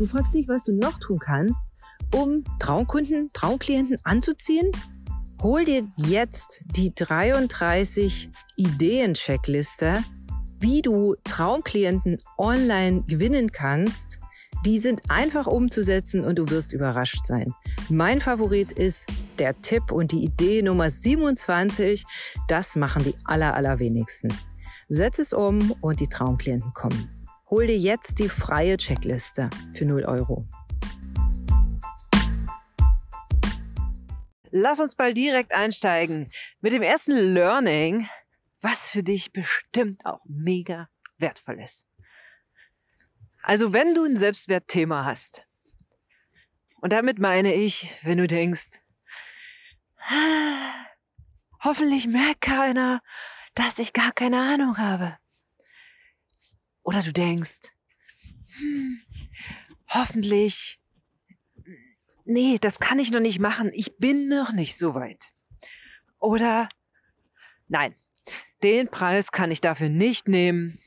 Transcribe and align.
Du 0.00 0.06
fragst 0.06 0.32
dich, 0.32 0.48
was 0.48 0.64
du 0.64 0.72
noch 0.72 0.98
tun 0.98 1.18
kannst, 1.18 1.68
um 2.14 2.42
Traumkunden, 2.58 3.28
Traumklienten 3.34 3.98
anzuziehen? 4.02 4.72
Hol 5.42 5.66
dir 5.66 5.86
jetzt 5.98 6.62
die 6.74 6.94
33 6.94 8.30
Ideen-Checkliste, 8.56 10.02
wie 10.58 10.80
du 10.80 11.16
Traumklienten 11.24 12.16
online 12.38 13.02
gewinnen 13.08 13.52
kannst. 13.52 14.20
Die 14.64 14.78
sind 14.78 15.02
einfach 15.10 15.46
umzusetzen 15.46 16.24
und 16.24 16.38
du 16.38 16.48
wirst 16.48 16.72
überrascht 16.72 17.26
sein. 17.26 17.52
Mein 17.90 18.22
Favorit 18.22 18.72
ist 18.72 19.06
der 19.38 19.60
Tipp 19.60 19.92
und 19.92 20.12
die 20.12 20.24
Idee 20.24 20.62
Nummer 20.62 20.88
27. 20.88 22.04
Das 22.48 22.74
machen 22.74 23.04
die 23.04 23.14
aller, 23.24 23.54
allerwenigsten. 23.54 24.32
Setz 24.88 25.18
es 25.18 25.34
um 25.34 25.74
und 25.82 26.00
die 26.00 26.08
Traumklienten 26.08 26.72
kommen. 26.72 27.19
Hol 27.50 27.66
dir 27.66 27.76
jetzt 27.76 28.20
die 28.20 28.28
freie 28.28 28.76
Checkliste 28.76 29.50
für 29.72 29.84
0 29.84 30.04
Euro. 30.04 30.46
Lass 34.52 34.78
uns 34.78 34.94
bald 34.94 35.16
direkt 35.16 35.50
einsteigen 35.50 36.28
mit 36.60 36.72
dem 36.72 36.82
ersten 36.82 37.10
Learning, 37.10 38.08
was 38.60 38.88
für 38.88 39.02
dich 39.02 39.32
bestimmt 39.32 40.06
auch 40.06 40.20
mega 40.26 40.88
wertvoll 41.18 41.58
ist. 41.60 41.88
Also 43.42 43.72
wenn 43.72 43.94
du 43.94 44.04
ein 44.04 44.16
Selbstwertthema 44.16 45.04
hast, 45.04 45.44
und 46.80 46.92
damit 46.92 47.18
meine 47.18 47.52
ich, 47.52 47.96
wenn 48.04 48.18
du 48.18 48.28
denkst, 48.28 48.78
hoffentlich 51.64 52.06
merkt 52.06 52.42
keiner, 52.42 53.02
dass 53.54 53.80
ich 53.80 53.92
gar 53.92 54.12
keine 54.12 54.38
Ahnung 54.38 54.78
habe. 54.78 55.18
Oder 56.82 57.02
du 57.02 57.12
denkst, 57.12 57.72
hm, 58.58 59.00
hoffentlich 59.88 60.80
nee, 62.30 62.58
das 62.60 62.78
kann 62.78 62.98
ich 62.98 63.10
noch 63.10 63.20
nicht 63.20 63.40
machen, 63.40 63.70
ich 63.74 63.96
bin 63.98 64.28
noch 64.28 64.52
nicht 64.52 64.76
so 64.76 64.94
weit. 64.94 65.32
Oder 66.18 66.68
nein, 67.68 67.94
den 68.62 68.88
Preis 68.88 69.32
kann 69.32 69.50
ich 69.50 69.60
dafür 69.60 69.88
nicht 69.88 70.28
nehmen, 70.28 70.78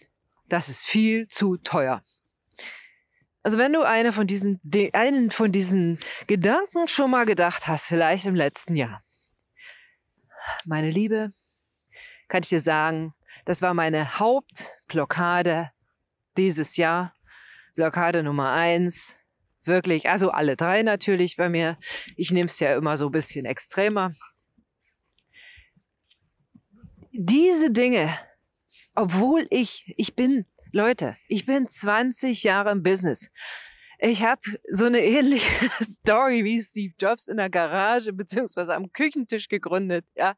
das 0.48 0.70
ist 0.70 0.84
viel 0.84 1.28
zu 1.28 1.58
teuer. 1.58 2.04
Also 3.42 3.58
wenn 3.58 3.74
du 3.74 3.82
eine 3.82 4.14
von 4.14 4.26
diesen, 4.26 4.62
einen 4.94 5.30
von 5.30 5.52
diesen 5.52 6.00
Gedanken 6.28 6.88
schon 6.88 7.12
mal 7.12 7.26
gedacht 7.26 7.68
hast, 7.68 7.88
vielleicht 7.88 8.26
im 8.26 8.36
letzten 8.36 8.76
Jahr, 8.78 9.04
meine 10.66 10.92
Liebe, 10.92 11.34
kann 12.30 12.44
ich 12.44 12.50
dir 12.50 12.62
sagen, 12.62 13.14
das 13.46 13.62
war 13.62 13.74
meine 13.74 14.18
Hauptblockade 14.20 15.72
dieses 16.38 16.78
Jahr. 16.78 17.16
Blockade 17.76 18.22
Nummer 18.22 18.52
eins, 18.52 19.18
Wirklich, 19.66 20.10
also 20.10 20.30
alle 20.32 20.58
drei 20.58 20.84
natürlich 20.84 21.38
bei 21.38 21.48
mir. 21.48 21.78
Ich 22.18 22.32
nehme 22.32 22.48
es 22.48 22.60
ja 22.60 22.76
immer 22.76 22.98
so 22.98 23.06
ein 23.06 23.12
bisschen 23.12 23.46
extremer. 23.46 24.14
Diese 27.12 27.72
Dinge, 27.72 28.18
obwohl 28.94 29.48
ich, 29.50 29.94
ich 29.98 30.16
bin, 30.16 30.46
Leute, 30.72 31.16
ich 31.30 31.46
bin 31.46 31.68
20 31.68 32.44
Jahre 32.44 32.72
im 32.72 32.84
Business. 32.84 33.30
Ich 34.00 34.24
habe 34.24 34.42
so 34.70 34.86
eine 34.86 35.00
ähnliche 35.00 35.70
Story 35.82 36.44
wie 36.44 36.62
Steve 36.62 36.94
Jobs 37.00 37.30
in 37.30 37.38
der 37.38 37.50
Garage 37.50 38.12
beziehungsweise 38.12 38.76
am 38.76 38.92
Küchentisch 38.92 39.48
gegründet, 39.48 40.06
ja. 40.16 40.36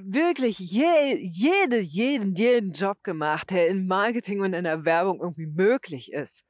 Wirklich 0.00 0.58
je, 0.58 1.16
jede, 1.20 1.78
jeden, 1.78 2.34
jeden 2.34 2.72
Job 2.72 3.02
gemacht, 3.04 3.50
der 3.50 3.68
in 3.68 3.86
Marketing 3.86 4.40
und 4.40 4.54
in 4.54 4.64
der 4.64 4.84
Werbung 4.84 5.20
irgendwie 5.20 5.46
möglich 5.46 6.12
ist 6.12 6.44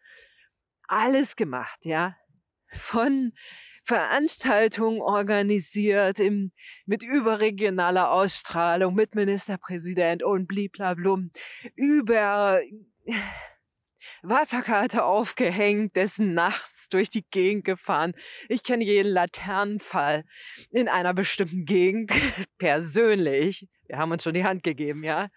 alles 0.92 1.36
gemacht, 1.36 1.84
ja. 1.84 2.16
Von 2.68 3.32
Veranstaltungen 3.84 5.00
organisiert 5.00 6.20
im, 6.20 6.52
mit 6.86 7.02
überregionaler 7.02 8.12
Ausstrahlung, 8.12 8.94
mit 8.94 9.14
Ministerpräsident 9.14 10.22
und 10.22 10.46
bliblablum, 10.46 11.30
über 11.74 12.60
Wahlplakate 14.22 15.04
aufgehängt, 15.04 15.96
dessen 15.96 16.34
nachts 16.34 16.88
durch 16.88 17.10
die 17.10 17.24
Gegend 17.30 17.64
gefahren. 17.64 18.14
Ich 18.48 18.62
kenne 18.62 18.84
jeden 18.84 19.10
Laternenfall 19.10 20.24
in 20.70 20.88
einer 20.88 21.14
bestimmten 21.14 21.64
Gegend 21.64 22.10
persönlich. 22.58 23.68
Wir 23.86 23.98
haben 23.98 24.12
uns 24.12 24.22
schon 24.22 24.34
die 24.34 24.44
Hand 24.44 24.62
gegeben, 24.62 25.04
ja. 25.04 25.28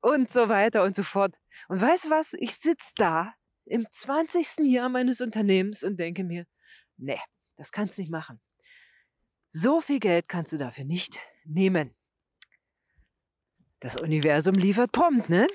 Und 0.00 0.30
so 0.30 0.48
weiter 0.48 0.84
und 0.84 0.94
so 0.94 1.02
fort. 1.02 1.34
Und 1.68 1.80
weißt 1.80 2.06
du 2.06 2.10
was? 2.10 2.34
Ich 2.34 2.54
sitz 2.54 2.92
da 2.96 3.34
im 3.64 3.86
20. 3.90 4.66
Jahr 4.70 4.88
meines 4.88 5.20
Unternehmens 5.20 5.82
und 5.82 5.98
denke 5.98 6.24
mir, 6.24 6.46
nee, 6.96 7.20
das 7.56 7.72
kannst 7.72 7.98
du 7.98 8.02
nicht 8.02 8.10
machen. 8.10 8.40
So 9.50 9.80
viel 9.80 9.98
Geld 9.98 10.28
kannst 10.28 10.52
du 10.52 10.56
dafür 10.56 10.84
nicht 10.84 11.20
nehmen. 11.44 11.94
Das 13.80 13.96
Universum 13.96 14.54
liefert 14.54 14.92
prompt, 14.92 15.28
ne? 15.28 15.46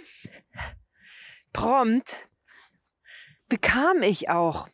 Prompt 1.53 2.27
bekam 3.47 4.01
ich 4.01 4.29
auch 4.29 4.67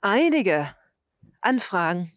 einige 0.00 0.76
Anfragen 1.40 2.12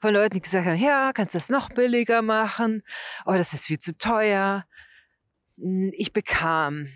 von 0.00 0.14
Leuten, 0.14 0.34
die 0.34 0.40
gesagt 0.40 0.66
haben, 0.66 0.76
ja, 0.76 1.12
kannst 1.12 1.34
du 1.34 1.38
das 1.38 1.50
noch 1.50 1.68
billiger 1.68 2.22
machen? 2.22 2.82
Oh, 3.24 3.32
das 3.32 3.52
ist 3.52 3.66
viel 3.66 3.78
zu 3.78 3.96
teuer. 3.96 4.66
Hm, 5.58 5.92
ich 5.96 6.12
bekam 6.12 6.88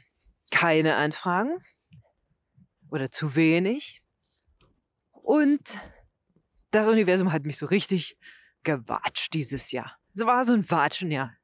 keine 0.50 0.96
Anfragen 0.96 1.62
oder 2.90 3.10
zu 3.10 3.36
wenig. 3.36 4.02
Und 5.12 5.78
das 6.70 6.88
Universum 6.88 7.32
hat 7.32 7.44
mich 7.44 7.56
so 7.56 7.66
richtig 7.66 8.18
gewatscht 8.62 9.34
dieses 9.34 9.72
Jahr. 9.72 9.98
Es 10.14 10.24
war 10.24 10.44
so 10.44 10.52
ein 10.52 10.68
Watschenjahr. 10.70 11.36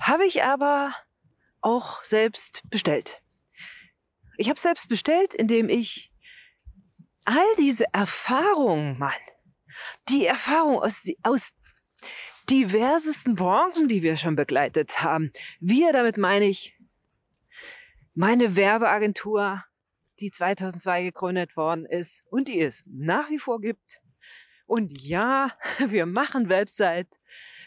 Habe 0.00 0.26
ich 0.26 0.42
aber 0.42 0.94
auch 1.60 2.02
selbst 2.04 2.62
bestellt. 2.70 3.22
Ich 4.36 4.48
habe 4.48 4.58
selbst 4.58 4.88
bestellt, 4.88 5.34
indem 5.34 5.68
ich 5.68 6.12
all 7.24 7.54
diese 7.58 7.86
Erfahrungen, 7.92 8.98
Mann, 8.98 9.12
die 10.08 10.26
Erfahrung 10.26 10.78
aus, 10.80 11.04
aus 11.22 11.52
diversesten 12.48 13.34
Branchen, 13.34 13.88
die 13.88 14.02
wir 14.02 14.16
schon 14.16 14.36
begleitet 14.36 15.02
haben. 15.02 15.32
Wir, 15.60 15.92
damit 15.92 16.16
meine 16.16 16.46
ich 16.46 16.76
meine 18.14 18.56
Werbeagentur, 18.56 19.64
die 20.20 20.30
2002 20.30 21.02
gegründet 21.04 21.56
worden 21.56 21.84
ist 21.84 22.24
und 22.30 22.48
die 22.48 22.60
es 22.60 22.84
nach 22.86 23.28
wie 23.30 23.38
vor 23.38 23.60
gibt. 23.60 24.00
Und 24.66 24.98
ja, 25.00 25.52
wir 25.86 26.06
machen 26.06 26.48
Website, 26.48 27.08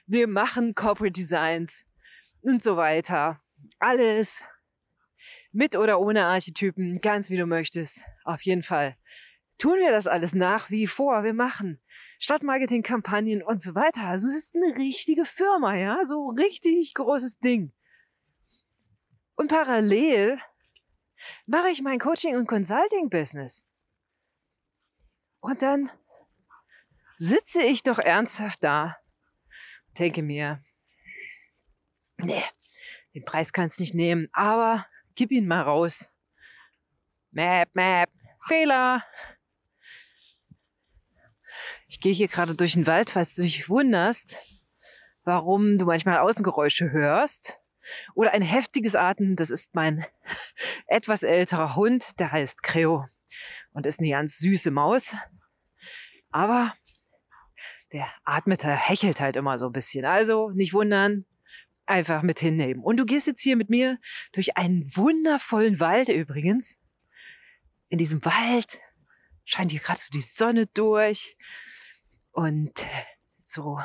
wir 0.08 0.28
machen 0.28 0.74
Corporate 0.74 1.12
Designs 1.12 1.86
und 2.42 2.64
so 2.64 2.78
weiter. 2.78 3.40
Alles 3.80 4.44
mit 5.52 5.76
oder 5.76 6.00
ohne 6.00 6.26
Archetypen, 6.26 7.02
ganz 7.02 7.30
wie 7.30 7.38
du 7.38 7.46
möchtest. 7.46 8.02
Auf 8.24 8.42
jeden 8.42 8.64
Fall 8.64 8.98
tun 9.58 9.80
wir 9.80 9.92
das 9.92 10.08
alles 10.08 10.34
nach 10.34 10.70
wie 10.70 10.88
vor. 10.88 11.24
Wir 11.24 11.34
machen 11.34 11.82
Stadtmarketing-Kampagnen 12.20 13.44
und 13.44 13.62
so 13.62 13.76
weiter. 13.76 14.06
Also 14.06 14.28
es 14.28 14.36
ist 14.36 14.56
eine 14.56 14.76
richtige 14.76 15.26
Firma, 15.26 15.76
ja, 15.76 16.04
so 16.04 16.30
richtig 16.30 16.94
großes 16.94 17.40
Ding. 17.40 17.74
Und 19.36 19.50
parallel 19.50 20.40
mache 21.46 21.70
ich 21.70 21.82
mein 21.82 22.00
Coaching- 22.00 22.36
und 22.36 22.48
Consulting-Business. 22.48 23.66
Und 25.40 25.62
dann 25.62 25.90
sitze 27.16 27.62
ich 27.62 27.84
doch 27.84 28.00
ernsthaft 28.00 28.64
da, 28.64 28.98
denke 29.98 30.22
mir, 30.22 30.62
nee, 32.18 32.44
den 33.20 33.26
Preis 33.26 33.52
kannst 33.52 33.80
du 33.80 33.84
nicht 33.84 33.94
nehmen, 33.94 34.30
aber 34.32 34.86
gib 35.16 35.32
ihn 35.32 35.48
mal 35.48 35.62
raus. 35.62 36.12
Map, 37.32 37.70
Map, 37.74 38.10
Fehler. 38.48 39.04
Ich 41.88 42.00
gehe 42.00 42.14
hier 42.14 42.28
gerade 42.28 42.56
durch 42.56 42.74
den 42.74 42.88
Wald, 42.88 43.10
falls 43.10 43.36
du 43.36 43.42
dich 43.42 43.70
wunderst, 43.70 44.38
warum 45.24 45.78
du 45.78 45.86
manchmal 45.86 46.20
Außengeräusche 46.20 46.92
hörst. 46.92 47.60
Oder 48.14 48.34
ein 48.34 48.44
heftiges 48.44 48.96
Atmen, 48.96 49.36
das 49.36 49.50
ist 49.50 49.76
mein 49.76 50.06
etwas 50.88 51.24
älterer 51.24 51.76
Hund, 51.76 52.20
der 52.20 52.32
heißt 52.32 52.64
Creo 52.64 53.06
und 53.74 53.86
ist 53.86 54.00
eine 54.00 54.10
ganz 54.10 54.38
süße 54.38 54.72
Maus. 54.72 55.16
Aber 56.32 56.74
der 57.92 58.08
atmete, 58.24 58.70
hechelt 58.70 59.20
halt 59.20 59.36
immer 59.36 59.58
so 59.58 59.66
ein 59.66 59.72
bisschen. 59.72 60.06
Also 60.06 60.52
nicht 60.52 60.74
wundern, 60.74 61.26
einfach 61.90 62.22
mit 62.22 62.40
hinnehmen. 62.40 62.84
Und 62.84 62.98
du 62.98 63.06
gehst 63.06 63.28
jetzt 63.28 63.42
hier 63.42 63.56
mit 63.56 63.70
mir 63.70 63.98
durch 64.32 64.58
einen 64.58 64.96
wundervollen 64.96 65.80
Wald 65.80 66.10
übrigens. 66.10 66.78
In 67.90 67.98
diesem 67.98 68.24
Wald 68.24 68.80
scheint 69.46 69.72
hier 69.72 69.80
gerade 69.80 70.00
so 70.00 70.10
die 70.14 70.22
Sonne 70.22 70.68
durch 70.68 71.38
und 72.32 72.86
so 73.44 73.80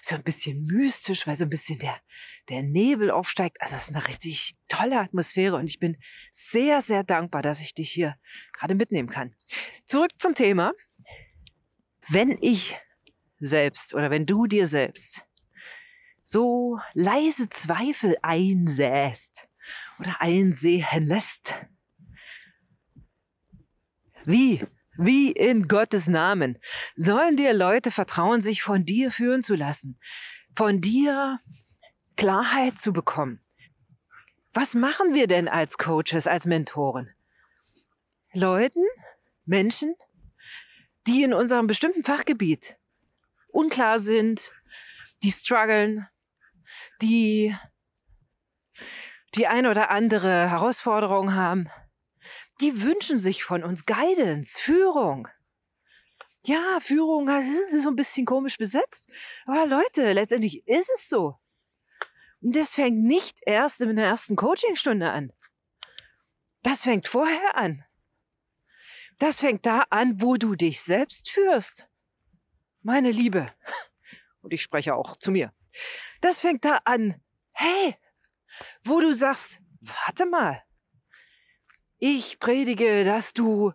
so 0.00 0.14
ein 0.14 0.22
bisschen 0.22 0.64
mystisch, 0.66 1.26
weil 1.26 1.34
so 1.34 1.44
ein 1.44 1.50
bisschen 1.50 1.78
der, 1.78 2.00
der 2.48 2.62
Nebel 2.62 3.10
aufsteigt. 3.10 3.60
Also 3.60 3.76
es 3.76 3.88
ist 3.88 3.94
eine 3.94 4.06
richtig 4.06 4.54
tolle 4.68 5.00
Atmosphäre 5.00 5.56
und 5.56 5.66
ich 5.66 5.78
bin 5.78 5.96
sehr, 6.32 6.82
sehr 6.82 7.04
dankbar, 7.04 7.42
dass 7.42 7.60
ich 7.60 7.74
dich 7.74 7.90
hier 7.90 8.16
gerade 8.52 8.74
mitnehmen 8.74 9.08
kann. 9.08 9.34
Zurück 9.84 10.10
zum 10.18 10.34
Thema. 10.34 10.72
Wenn 12.08 12.38
ich 12.40 12.78
selbst 13.40 13.94
oder 13.94 14.10
wenn 14.10 14.26
du 14.26 14.46
dir 14.46 14.66
selbst 14.66 15.24
so 16.24 16.80
leise 16.94 17.48
Zweifel 17.48 18.16
einsäst 18.22 19.48
oder 19.98 20.20
einsehen 20.20 21.06
lässt, 21.06 21.54
wie 24.24 24.60
wie 24.96 25.32
in 25.32 25.66
Gottes 25.66 26.08
Namen 26.08 26.58
sollen 26.94 27.36
dir 27.36 27.52
Leute 27.52 27.90
vertrauen, 27.90 28.42
sich 28.42 28.62
von 28.62 28.84
dir 28.84 29.10
führen 29.10 29.42
zu 29.42 29.56
lassen, 29.56 29.98
von 30.54 30.80
dir 30.80 31.40
Klarheit 32.16 32.78
zu 32.78 32.92
bekommen. 32.92 33.40
Was 34.52 34.74
machen 34.74 35.14
wir 35.14 35.26
denn 35.26 35.48
als 35.48 35.78
Coaches, 35.78 36.28
als 36.28 36.46
Mentoren? 36.46 37.10
Leuten, 38.32 38.84
Menschen, 39.44 39.96
die 41.06 41.24
in 41.24 41.34
unserem 41.34 41.66
bestimmten 41.66 42.02
Fachgebiet 42.02 42.76
unklar 43.48 43.98
sind, 43.98 44.52
die 45.22 45.30
strugglen, 45.30 46.08
die 47.00 47.54
die 49.34 49.46
eine 49.46 49.70
oder 49.70 49.90
andere 49.90 50.48
Herausforderung 50.48 51.34
haben, 51.34 51.68
die 52.60 52.82
wünschen 52.82 53.18
sich 53.18 53.42
von 53.42 53.64
uns 53.64 53.84
Guidance, 53.84 54.60
Führung. 54.60 55.28
Ja, 56.46 56.78
Führung 56.80 57.28
ist 57.28 57.82
so 57.82 57.88
ein 57.88 57.96
bisschen 57.96 58.26
komisch 58.26 58.58
besetzt. 58.58 59.08
Aber 59.46 59.66
Leute, 59.66 60.12
letztendlich 60.12 60.66
ist 60.68 60.90
es 60.94 61.08
so. 61.08 61.38
Und 62.42 62.54
das 62.54 62.74
fängt 62.74 63.02
nicht 63.02 63.38
erst 63.46 63.80
in 63.80 63.96
der 63.96 64.06
ersten 64.06 64.36
Coachingstunde 64.36 65.10
an. 65.10 65.32
Das 66.62 66.82
fängt 66.82 67.08
vorher 67.08 67.56
an. 67.56 67.84
Das 69.18 69.40
fängt 69.40 69.64
da 69.64 69.84
an, 69.90 70.20
wo 70.20 70.36
du 70.36 70.54
dich 70.54 70.82
selbst 70.82 71.30
führst. 71.30 71.88
Meine 72.82 73.10
Liebe. 73.10 73.50
Und 74.42 74.52
ich 74.52 74.62
spreche 74.62 74.94
auch 74.94 75.16
zu 75.16 75.30
mir. 75.30 75.52
Das 76.20 76.40
fängt 76.40 76.64
da 76.64 76.78
an. 76.84 77.20
Hey, 77.52 77.96
wo 78.82 79.00
du 79.00 79.12
sagst, 79.12 79.60
warte 79.80 80.26
mal, 80.26 80.62
ich 81.98 82.38
predige, 82.38 83.04
dass 83.04 83.32
du 83.32 83.72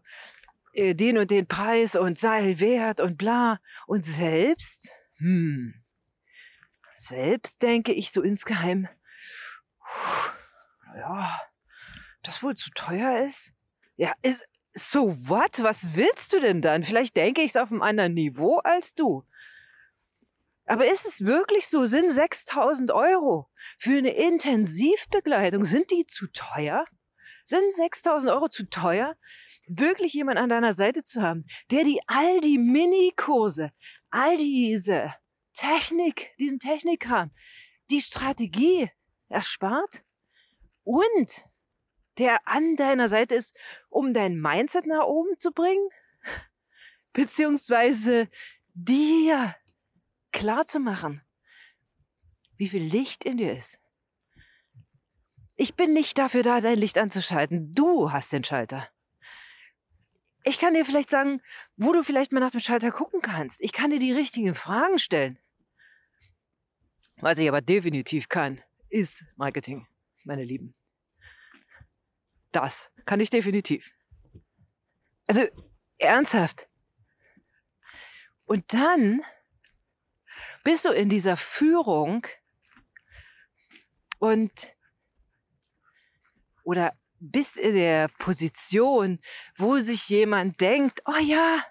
äh, 0.73 0.93
den 0.93 1.17
und 1.17 1.31
den 1.31 1.47
Preis 1.47 1.95
und 1.95 2.17
sei 2.19 2.59
wert 2.59 3.01
und 3.01 3.17
bla. 3.17 3.59
Und 3.87 4.05
selbst, 4.05 4.91
hm, 5.17 5.73
selbst 6.95 7.61
denke 7.61 7.91
ich 7.93 8.11
so 8.11 8.21
insgeheim, 8.21 8.87
ja, 10.95 11.39
das 12.23 12.43
wohl 12.43 12.55
zu 12.55 12.69
teuer 12.71 13.25
ist. 13.25 13.53
Ja, 13.95 14.13
ist, 14.21 14.47
so 14.73 15.15
what? 15.27 15.61
Was 15.63 15.95
willst 15.95 16.33
du 16.33 16.39
denn 16.39 16.61
dann? 16.61 16.83
Vielleicht 16.83 17.15
denke 17.17 17.41
ich 17.41 17.49
es 17.49 17.57
auf 17.57 17.71
einem 17.71 17.81
anderen 17.81 18.13
Niveau 18.13 18.57
als 18.59 18.93
du. 18.93 19.25
Aber 20.69 20.85
ist 20.85 21.07
es 21.07 21.25
wirklich 21.25 21.67
so? 21.67 21.85
Sind 21.85 22.11
6000 22.11 22.91
Euro 22.91 23.49
für 23.79 23.97
eine 23.97 24.11
Intensivbegleitung, 24.11 25.65
sind 25.65 25.89
die 25.89 26.05
zu 26.05 26.27
teuer? 26.31 26.85
Sind 27.43 27.73
6000 27.73 28.31
Euro 28.31 28.49
zu 28.49 28.69
teuer? 28.69 29.15
Wirklich 29.67 30.13
jemand 30.13 30.37
an 30.37 30.47
deiner 30.47 30.73
Seite 30.73 31.01
zu 31.03 31.23
haben, 31.23 31.47
der 31.71 31.85
die 31.85 31.99
all 32.05 32.39
die 32.41 32.59
Minikurse, 32.59 33.71
all 34.11 34.37
diese 34.37 35.11
Technik, 35.55 36.35
diesen 36.37 36.59
Technikkram, 36.59 37.31
die 37.89 38.01
Strategie 38.01 38.91
erspart 39.27 40.03
und 40.83 41.47
der 42.19 42.47
an 42.47 42.75
deiner 42.75 43.09
Seite 43.09 43.33
ist, 43.33 43.57
um 43.89 44.13
dein 44.13 44.39
Mindset 44.39 44.85
nach 44.85 45.05
oben 45.05 45.35
zu 45.39 45.51
bringen, 45.51 45.89
beziehungsweise 47.13 48.29
dir 48.75 49.55
klar 50.31 50.65
zu 50.65 50.79
machen, 50.79 51.21
wie 52.57 52.69
viel 52.69 52.83
Licht 52.83 53.23
in 53.23 53.37
dir 53.37 53.55
ist. 53.55 53.79
Ich 55.55 55.75
bin 55.75 55.93
nicht 55.93 56.17
dafür 56.17 56.43
da, 56.43 56.61
dein 56.61 56.77
Licht 56.77 56.97
anzuschalten. 56.97 57.73
Du 57.73 58.11
hast 58.11 58.31
den 58.31 58.43
Schalter. 58.43 58.87
Ich 60.43 60.57
kann 60.57 60.73
dir 60.73 60.85
vielleicht 60.85 61.09
sagen, 61.09 61.41
wo 61.75 61.91
du 61.91 62.01
vielleicht 62.01 62.31
mal 62.31 62.39
nach 62.39 62.51
dem 62.51 62.61
Schalter 62.61 62.91
gucken 62.91 63.21
kannst. 63.21 63.59
Ich 63.61 63.73
kann 63.73 63.91
dir 63.91 63.99
die 63.99 64.13
richtigen 64.13 64.55
Fragen 64.55 64.97
stellen. 64.99 65.37
Was 67.17 67.37
ich 67.37 67.47
aber 67.49 67.61
definitiv 67.61 68.29
kann, 68.29 68.61
ist 68.87 69.25
Marketing, 69.35 69.85
meine 70.23 70.45
Lieben. 70.45 70.73
Das 72.51 72.91
kann 73.05 73.19
ich 73.19 73.29
definitiv. 73.29 73.91
Also 75.27 75.45
ernsthaft. 75.97 76.69
Und 78.45 78.73
dann 78.73 79.21
bist 80.63 80.85
du 80.85 80.89
in 80.89 81.09
dieser 81.09 81.37
Führung 81.37 82.25
und 84.19 84.75
oder 86.63 86.93
bis 87.19 87.57
in 87.57 87.73
der 87.73 88.07
Position, 88.19 89.19
wo 89.57 89.79
sich 89.79 90.07
jemand 90.09 90.61
denkt, 90.61 91.01
oh 91.05 91.19
ja, 91.21 91.63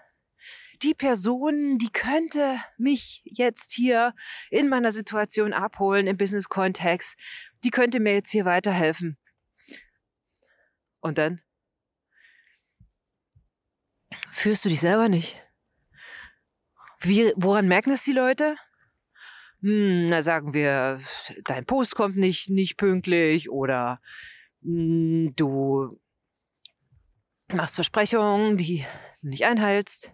die 0.81 0.93
Person, 0.93 1.77
die 1.77 1.91
könnte 1.91 2.61
mich 2.77 3.21
jetzt 3.25 3.71
hier 3.71 4.13
in 4.49 4.69
meiner 4.69 4.91
Situation 4.91 5.53
abholen 5.53 6.07
im 6.07 6.17
Business-Kontext, 6.17 7.15
die 7.63 7.69
könnte 7.69 7.99
mir 7.99 8.13
jetzt 8.13 8.31
hier 8.31 8.45
weiterhelfen. 8.45 9.17
Und 11.01 11.17
dann 11.17 11.41
führst 14.31 14.63
du 14.65 14.69
dich 14.69 14.79
selber 14.79 15.09
nicht. 15.09 15.41
Wie, 17.01 17.33
woran 17.35 17.67
merken 17.67 17.91
es 17.91 18.03
die 18.03 18.13
Leute? 18.13 18.55
Hm, 19.61 20.05
na 20.05 20.21
sagen 20.21 20.53
wir, 20.53 21.01
dein 21.43 21.65
Post 21.65 21.95
kommt 21.95 22.15
nicht, 22.15 22.49
nicht 22.49 22.77
pünktlich 22.77 23.49
oder 23.49 23.99
hm, 24.61 25.33
du 25.35 25.99
machst 27.49 27.75
Versprechungen, 27.75 28.57
die 28.57 28.85
du 29.21 29.29
nicht 29.29 29.45
einhältst. 29.45 30.13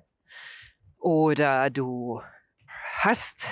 Oder 0.97 1.69
du 1.69 2.21
hast 2.97 3.47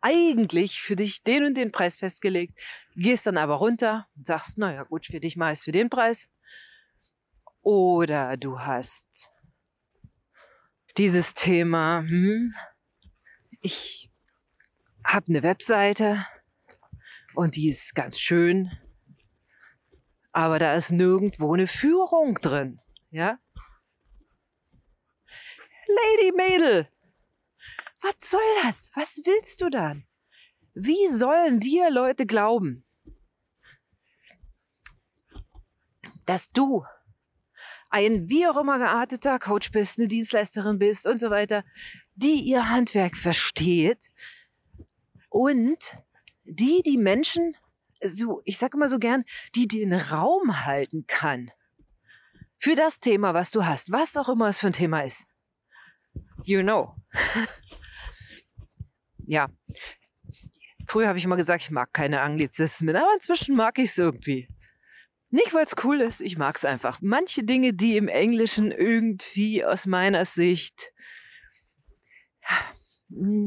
eigentlich 0.00 0.80
für 0.80 0.96
dich 0.96 1.22
den 1.22 1.44
und 1.44 1.54
den 1.56 1.72
Preis 1.72 1.98
festgelegt, 1.98 2.58
gehst 2.96 3.26
dann 3.26 3.36
aber 3.36 3.56
runter 3.56 4.08
und 4.16 4.26
sagst, 4.26 4.56
naja 4.56 4.82
gut, 4.84 5.06
für 5.06 5.20
dich 5.20 5.36
mal 5.36 5.52
ist 5.52 5.64
für 5.64 5.72
den 5.72 5.90
Preis. 5.90 6.30
Oder 7.60 8.36
du 8.36 8.60
hast 8.60 9.30
dieses 10.96 11.34
Thema, 11.34 12.00
hm, 12.00 12.54
ich 13.60 14.11
habe 15.04 15.26
eine 15.28 15.42
Webseite 15.42 16.26
und 17.34 17.56
die 17.56 17.68
ist 17.68 17.94
ganz 17.94 18.18
schön 18.18 18.70
aber 20.32 20.58
da 20.58 20.74
ist 20.74 20.90
nirgendwo 20.90 21.52
eine 21.52 21.66
Führung 21.66 22.34
drin, 22.36 22.80
ja? 23.10 23.38
Lady 25.86 26.32
Mädel, 26.34 26.88
was 28.00 28.14
soll 28.18 28.40
das? 28.62 28.90
Was 28.94 29.20
willst 29.24 29.60
du 29.60 29.68
dann? 29.68 30.06
Wie 30.74 31.06
sollen 31.08 31.60
dir 31.60 31.90
Leute 31.90 32.24
glauben, 32.24 32.84
dass 36.24 36.50
du 36.50 36.84
ein 37.90 38.30
wie 38.30 38.46
auch 38.46 38.56
immer 38.56 38.78
gearteter 38.78 39.38
Coach 39.38 39.70
bist, 39.70 39.98
eine 39.98 40.08
Dienstleisterin 40.08 40.78
bist 40.78 41.06
und 41.06 41.18
so 41.18 41.28
weiter, 41.28 41.62
die 42.14 42.40
ihr 42.40 42.70
Handwerk 42.70 43.16
versteht 43.16 44.10
und 45.32 45.98
die 46.44 46.82
die 46.84 46.98
Menschen 46.98 47.56
so, 48.04 48.42
ich 48.44 48.58
sage 48.58 48.76
immer 48.76 48.88
so 48.88 48.98
gern, 48.98 49.24
die 49.54 49.66
den 49.66 49.92
Raum 49.92 50.64
halten 50.64 51.06
kann. 51.06 51.50
Für 52.58 52.74
das 52.74 53.00
Thema, 53.00 53.32
was 53.32 53.50
du 53.50 53.64
hast, 53.64 53.92
was 53.92 54.16
auch 54.16 54.28
immer 54.28 54.48
es 54.48 54.58
für 54.58 54.68
ein 54.68 54.72
Thema 54.72 55.00
ist. 55.00 55.24
You 56.44 56.62
know. 56.62 56.94
ja. 59.26 59.48
Früher 60.86 61.08
habe 61.08 61.18
ich 61.18 61.24
immer 61.24 61.36
gesagt, 61.36 61.62
ich 61.62 61.70
mag 61.70 61.92
keine 61.92 62.20
Anglizismen, 62.20 62.96
aber 62.96 63.12
inzwischen 63.14 63.56
mag 63.56 63.78
ich 63.78 63.90
es 63.90 63.98
irgendwie. 63.98 64.48
Nicht, 65.30 65.54
weil 65.54 65.64
es 65.64 65.76
cool 65.82 66.00
ist, 66.00 66.20
ich 66.20 66.36
mag 66.36 66.56
es 66.56 66.64
einfach. 66.64 67.00
Manche 67.00 67.44
Dinge, 67.44 67.72
die 67.72 67.96
im 67.96 68.08
Englischen 68.08 68.70
irgendwie 68.70 69.64
aus 69.64 69.86
meiner 69.86 70.24
Sicht 70.24 70.92
hm, 72.40 72.81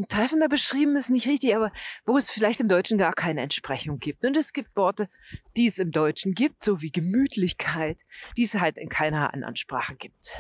treffender 0.10 0.48
beschrieben 0.48 0.96
ist 0.96 1.10
nicht 1.10 1.28
richtig, 1.28 1.56
aber 1.56 1.72
wo 2.06 2.18
es 2.18 2.30
vielleicht 2.30 2.62
im 2.62 2.68
Deutschen 2.68 2.98
gar 2.98 3.14
keine 3.14 3.42
Entsprechung 3.42 4.00
gibt. 4.00 4.26
Und 4.26 4.38
es 4.38 4.54
gibt 4.54 4.76
Worte, 4.76 5.10
die 5.56 5.68
es 5.68 5.80
im 5.80 5.92
Deutschen 5.92 6.34
gibt, 6.34 6.64
so 6.64 6.82
wie 6.82 6.92
Gemütlichkeit, 6.92 7.98
die 8.38 8.44
es 8.44 8.56
halt 8.56 8.78
in 8.78 8.90
keiner 8.90 9.34
anderen 9.34 9.56
Sprache 9.56 9.96
gibt. 9.96 10.36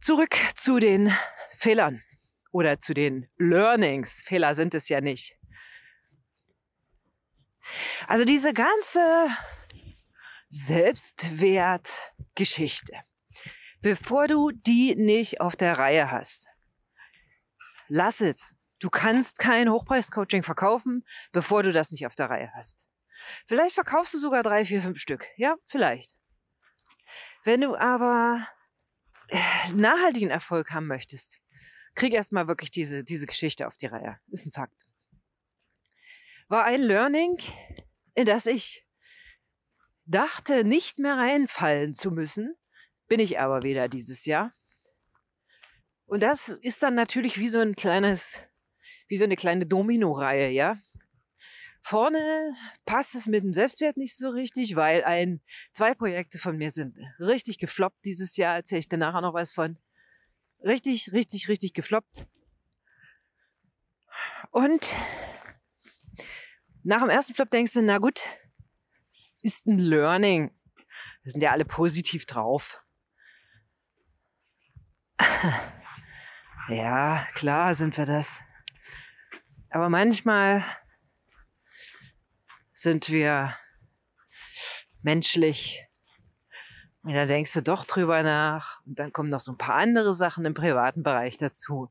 Zurück 0.00 0.36
zu 0.56 0.78
den 0.78 1.12
Fehlern 1.56 2.02
oder 2.50 2.78
zu 2.78 2.94
den 2.94 3.28
Learnings. 3.38 4.22
Fehler 4.22 4.54
sind 4.54 4.74
es 4.74 4.88
ja 4.88 5.00
nicht. 5.00 5.36
Also 8.08 8.24
diese 8.24 8.52
ganze 8.52 9.28
Selbstwertgeschichte, 10.48 12.94
bevor 13.80 14.26
du 14.26 14.50
die 14.50 14.96
nicht 14.96 15.40
auf 15.40 15.54
der 15.56 15.78
Reihe 15.78 16.10
hast, 16.10 16.51
lass 17.92 18.22
es. 18.22 18.56
Du 18.80 18.90
kannst 18.90 19.38
kein 19.38 19.70
Hochpreis-Coaching 19.70 20.42
verkaufen, 20.42 21.04
bevor 21.30 21.62
du 21.62 21.72
das 21.72 21.92
nicht 21.92 22.06
auf 22.06 22.16
der 22.16 22.30
Reihe 22.30 22.50
hast. 22.54 22.86
Vielleicht 23.46 23.74
verkaufst 23.74 24.14
du 24.14 24.18
sogar 24.18 24.42
drei, 24.42 24.64
vier, 24.64 24.82
fünf 24.82 24.98
Stück. 24.98 25.26
Ja, 25.36 25.56
vielleicht. 25.66 26.16
Wenn 27.44 27.60
du 27.60 27.76
aber 27.76 28.48
äh, 29.28 29.38
nachhaltigen 29.74 30.30
Erfolg 30.30 30.70
haben 30.70 30.86
möchtest, 30.86 31.40
krieg 31.94 32.14
erstmal 32.14 32.48
wirklich 32.48 32.70
diese, 32.70 33.04
diese 33.04 33.26
Geschichte 33.26 33.66
auf 33.68 33.76
die 33.76 33.86
Reihe. 33.86 34.18
Ist 34.28 34.46
ein 34.46 34.52
Fakt. 34.52 34.88
War 36.48 36.64
ein 36.64 36.82
Learning, 36.82 37.38
in 38.14 38.24
das 38.24 38.46
ich 38.46 38.86
dachte, 40.06 40.64
nicht 40.64 40.98
mehr 40.98 41.16
reinfallen 41.16 41.94
zu 41.94 42.10
müssen, 42.10 42.56
bin 43.06 43.20
ich 43.20 43.38
aber 43.38 43.62
wieder 43.62 43.88
dieses 43.88 44.24
Jahr. 44.24 44.54
Und 46.12 46.20
das 46.20 46.48
ist 46.48 46.82
dann 46.82 46.94
natürlich 46.94 47.38
wie 47.38 47.48
so 47.48 47.58
ein 47.58 47.74
kleines 47.74 48.38
wie 49.08 49.16
so 49.16 49.24
eine 49.24 49.34
kleine 49.34 49.64
Domino-Reihe, 49.64 50.50
ja. 50.50 50.76
Vorne 51.80 52.54
passt 52.84 53.14
es 53.14 53.26
mit 53.26 53.42
dem 53.42 53.54
Selbstwert 53.54 53.96
nicht 53.96 54.14
so 54.14 54.28
richtig, 54.28 54.76
weil 54.76 55.04
ein, 55.04 55.40
zwei 55.72 55.94
Projekte 55.94 56.38
von 56.38 56.58
mir 56.58 56.70
sind 56.70 56.98
richtig 57.18 57.56
gefloppt 57.56 58.04
dieses 58.04 58.36
Jahr. 58.36 58.56
Erzähle 58.56 58.80
ich 58.80 58.90
dir 58.90 58.98
nachher 58.98 59.22
noch 59.22 59.32
was 59.32 59.52
von. 59.52 59.78
Richtig, 60.62 61.12
richtig, 61.12 61.48
richtig 61.48 61.72
gefloppt. 61.72 62.26
Und 64.50 64.86
nach 66.82 67.00
dem 67.00 67.08
ersten 67.08 67.32
Flop 67.32 67.48
denkst 67.48 67.72
du, 67.72 67.80
na 67.80 67.96
gut, 67.96 68.20
ist 69.40 69.66
ein 69.66 69.78
Learning. 69.78 70.50
Wir 71.22 71.32
sind 71.32 71.40
ja 71.40 71.52
alle 71.52 71.64
positiv 71.64 72.26
drauf. 72.26 72.84
Ja, 76.68 77.26
klar 77.34 77.74
sind 77.74 77.96
wir 77.98 78.06
das. 78.06 78.40
Aber 79.70 79.88
manchmal 79.88 80.64
sind 82.72 83.10
wir 83.10 83.56
menschlich. 85.02 85.84
Und 87.02 87.14
da 87.14 87.26
denkst 87.26 87.52
du 87.54 87.62
doch 87.62 87.84
drüber 87.84 88.22
nach. 88.22 88.80
Und 88.86 88.98
dann 88.98 89.12
kommen 89.12 89.28
noch 89.28 89.40
so 89.40 89.52
ein 89.52 89.58
paar 89.58 89.76
andere 89.76 90.14
Sachen 90.14 90.44
im 90.44 90.54
privaten 90.54 91.02
Bereich 91.02 91.36
dazu. 91.36 91.90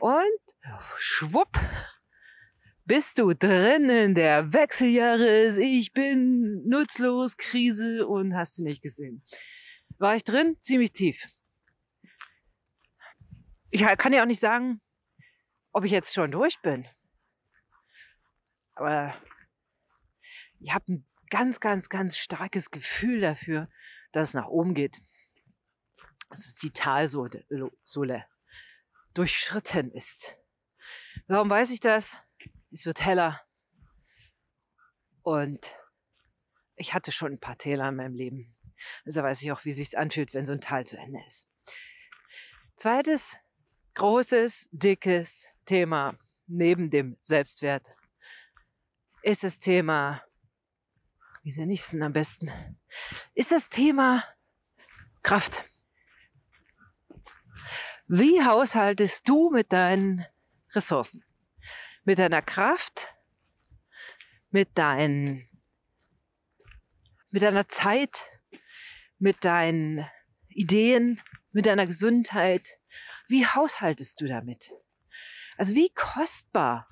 Und 0.00 0.40
schwupp, 0.96 1.58
bist 2.84 3.18
du 3.18 3.34
drin 3.34 3.88
in 3.88 4.14
der 4.14 4.52
Wechseljahres, 4.52 5.58
ich 5.58 5.92
bin 5.92 6.66
nutzlos, 6.66 7.36
Krise 7.36 8.06
und 8.06 8.34
hast 8.34 8.58
du 8.58 8.64
nicht 8.64 8.82
gesehen. 8.82 9.22
War 9.98 10.16
ich 10.16 10.24
drin? 10.24 10.56
Ziemlich 10.58 10.92
tief. 10.92 11.28
Ich 13.74 13.80
kann 13.96 14.12
ja 14.12 14.20
auch 14.22 14.26
nicht 14.26 14.38
sagen, 14.38 14.82
ob 15.72 15.84
ich 15.84 15.92
jetzt 15.92 16.12
schon 16.12 16.30
durch 16.30 16.60
bin. 16.60 16.86
Aber 18.74 19.14
ich 20.60 20.74
habe 20.74 20.92
ein 20.92 21.08
ganz, 21.30 21.58
ganz, 21.58 21.88
ganz 21.88 22.18
starkes 22.18 22.70
Gefühl 22.70 23.22
dafür, 23.22 23.70
dass 24.12 24.28
es 24.28 24.34
nach 24.34 24.48
oben 24.48 24.74
geht. 24.74 25.00
Dass 26.28 26.44
es 26.44 26.54
die 26.56 26.70
Talsohle 26.70 27.46
durchschritten 29.14 29.90
ist. 29.90 30.36
Warum 31.26 31.48
weiß 31.48 31.70
ich 31.70 31.80
das? 31.80 32.20
Es 32.72 32.84
wird 32.84 33.02
heller. 33.02 33.40
Und 35.22 35.78
ich 36.76 36.92
hatte 36.92 37.10
schon 37.10 37.32
ein 37.32 37.40
paar 37.40 37.56
Täler 37.56 37.88
in 37.88 37.96
meinem 37.96 38.14
Leben. 38.14 38.54
Also 39.06 39.22
weiß 39.22 39.40
ich 39.40 39.50
auch, 39.50 39.64
wie 39.64 39.70
es 39.70 39.76
sich 39.76 39.96
anfühlt, 39.96 40.34
wenn 40.34 40.44
so 40.44 40.52
ein 40.52 40.60
Tal 40.60 40.84
zu 40.84 40.98
Ende 40.98 41.24
ist. 41.26 41.48
Zweites 42.76 43.38
großes, 43.94 44.68
dickes 44.72 45.50
Thema 45.64 46.18
neben 46.46 46.90
dem 46.90 47.16
Selbstwert 47.20 47.94
ist 49.22 49.44
das 49.44 49.58
Thema, 49.58 50.22
wie 51.42 51.52
nenne 51.56 51.72
ich 51.72 51.80
es 51.80 51.90
denn 51.90 52.02
am 52.02 52.12
besten, 52.12 52.50
ist 53.34 53.52
das 53.52 53.68
Thema 53.68 54.24
Kraft. 55.22 55.64
Wie 58.08 58.44
haushaltest 58.44 59.28
du 59.28 59.50
mit 59.50 59.72
deinen 59.72 60.26
Ressourcen? 60.72 61.24
Mit 62.04 62.18
deiner 62.18 62.42
Kraft, 62.42 63.14
mit 64.50 64.76
deinen, 64.76 65.48
mit 67.30 67.42
deiner 67.42 67.68
Zeit, 67.68 68.30
mit 69.18 69.44
deinen 69.44 70.04
Ideen, 70.48 71.20
mit 71.52 71.66
deiner 71.66 71.86
Gesundheit? 71.86 72.80
Wie 73.32 73.46
haushaltest 73.46 74.20
du 74.20 74.26
damit? 74.26 74.74
Also 75.56 75.74
wie 75.74 75.88
kostbar 75.94 76.86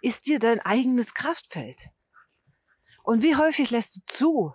ist 0.00 0.26
dir 0.26 0.38
dein 0.38 0.60
eigenes 0.60 1.12
Kraftfeld? 1.12 1.90
Und 3.02 3.22
wie 3.22 3.36
häufig 3.36 3.70
lässt 3.70 3.96
du 3.96 4.00
zu, 4.06 4.54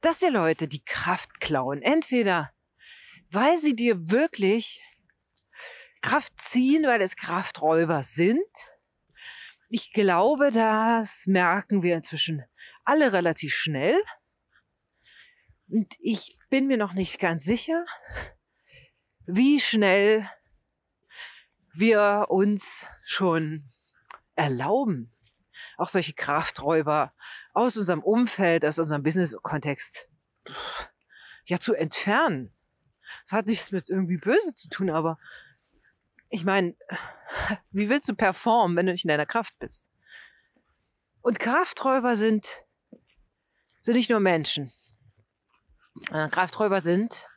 dass 0.00 0.20
dir 0.20 0.30
Leute 0.30 0.68
die 0.68 0.84
Kraft 0.84 1.40
klauen? 1.40 1.82
Entweder 1.82 2.52
weil 3.32 3.58
sie 3.58 3.74
dir 3.74 4.12
wirklich 4.12 4.80
Kraft 6.02 6.40
ziehen, 6.40 6.84
weil 6.84 7.02
es 7.02 7.16
Krafträuber 7.16 8.04
sind. 8.04 8.38
Ich 9.68 9.92
glaube, 9.92 10.52
das 10.52 11.26
merken 11.26 11.82
wir 11.82 11.96
inzwischen 11.96 12.44
alle 12.84 13.12
relativ 13.12 13.54
schnell. 13.54 14.00
Und 15.68 15.92
ich 15.98 16.38
bin 16.48 16.68
mir 16.68 16.76
noch 16.76 16.92
nicht 16.92 17.18
ganz 17.18 17.42
sicher, 17.42 17.84
wie 19.28 19.60
schnell 19.60 20.28
wir 21.74 22.26
uns 22.30 22.86
schon 23.04 23.70
erlauben, 24.34 25.12
auch 25.76 25.88
solche 25.88 26.14
Krafträuber 26.14 27.12
aus 27.52 27.76
unserem 27.76 28.02
Umfeld, 28.02 28.64
aus 28.64 28.78
unserem 28.78 29.02
Business-Kontext 29.02 30.08
ja 31.44 31.58
zu 31.58 31.74
entfernen. 31.74 32.54
Das 33.24 33.32
hat 33.32 33.46
nichts 33.46 33.70
mit 33.70 33.90
irgendwie 33.90 34.16
böse 34.16 34.54
zu 34.54 34.68
tun, 34.70 34.88
aber 34.88 35.18
ich 36.30 36.44
meine, 36.44 36.74
wie 37.70 37.90
willst 37.90 38.08
du 38.08 38.14
performen, 38.14 38.76
wenn 38.76 38.86
du 38.86 38.92
nicht 38.92 39.04
in 39.04 39.08
deiner 39.08 39.26
Kraft 39.26 39.58
bist? 39.58 39.90
Und 41.20 41.38
Krafträuber 41.38 42.16
sind, 42.16 42.64
sind 43.82 43.94
nicht 43.94 44.08
nur 44.08 44.20
Menschen. 44.20 44.72
Äh, 46.10 46.30
Krafträuber 46.30 46.80
sind 46.80 47.28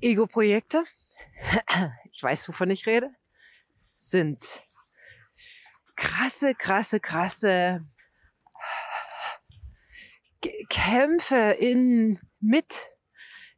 Ego-Projekte. 0.00 0.84
Ich 2.12 2.22
weiß, 2.22 2.48
wovon 2.48 2.70
ich 2.70 2.86
rede. 2.86 3.14
Sind 3.96 4.40
krasse, 5.94 6.54
krasse, 6.54 6.98
krasse 6.98 7.86
Kämpfe 10.68 11.56
in, 11.58 12.18
mit 12.40 12.90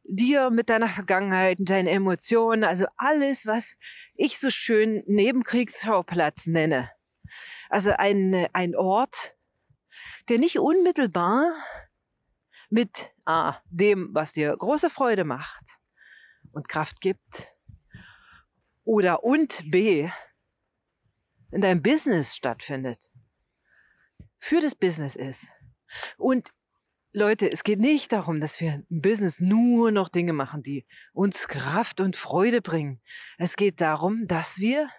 dir, 0.03 0.49
mit 0.49 0.69
deiner 0.69 0.87
Vergangenheit, 0.87 1.59
und 1.59 1.69
deinen 1.69 1.87
Emotionen, 1.87 2.63
also 2.63 2.85
alles, 2.97 3.47
was 3.47 3.75
ich 4.15 4.37
so 4.37 4.49
schön 4.49 5.03
Nebenkriegsschauplatz 5.07 6.47
nenne. 6.47 6.91
Also 7.69 7.91
ein, 7.91 8.47
ein 8.53 8.75
Ort, 8.75 9.35
der 10.29 10.37
nicht 10.37 10.59
unmittelbar 10.59 11.53
mit 12.69 13.11
A, 13.25 13.61
dem, 13.69 14.09
was 14.13 14.33
dir 14.33 14.55
große 14.55 14.89
Freude 14.89 15.23
macht 15.23 15.79
und 16.53 16.69
Kraft 16.69 17.01
gibt, 17.01 17.53
oder 18.85 19.23
und 19.23 19.61
B, 19.71 20.09
in 21.51 21.61
deinem 21.61 21.81
Business 21.81 22.35
stattfindet, 22.35 23.11
für 24.39 24.59
das 24.59 24.75
Business 24.75 25.15
ist. 25.15 25.47
Und 26.17 26.51
Leute, 27.15 27.51
es 27.51 27.63
geht 27.63 27.79
nicht 27.79 28.11
darum, 28.11 28.41
dass 28.41 28.59
wir 28.59 28.83
im 28.89 29.01
Business 29.01 29.39
nur 29.39 29.91
noch 29.91 30.09
Dinge 30.09 30.33
machen, 30.33 30.63
die 30.63 30.85
uns 31.13 31.47
Kraft 31.47 32.01
und 32.01 32.15
Freude 32.15 32.59
bringen. 32.61 33.01
Es 33.37 33.55
geht 33.55 33.81
darum, 33.81 34.25
dass 34.25 34.57
wir 34.57 34.89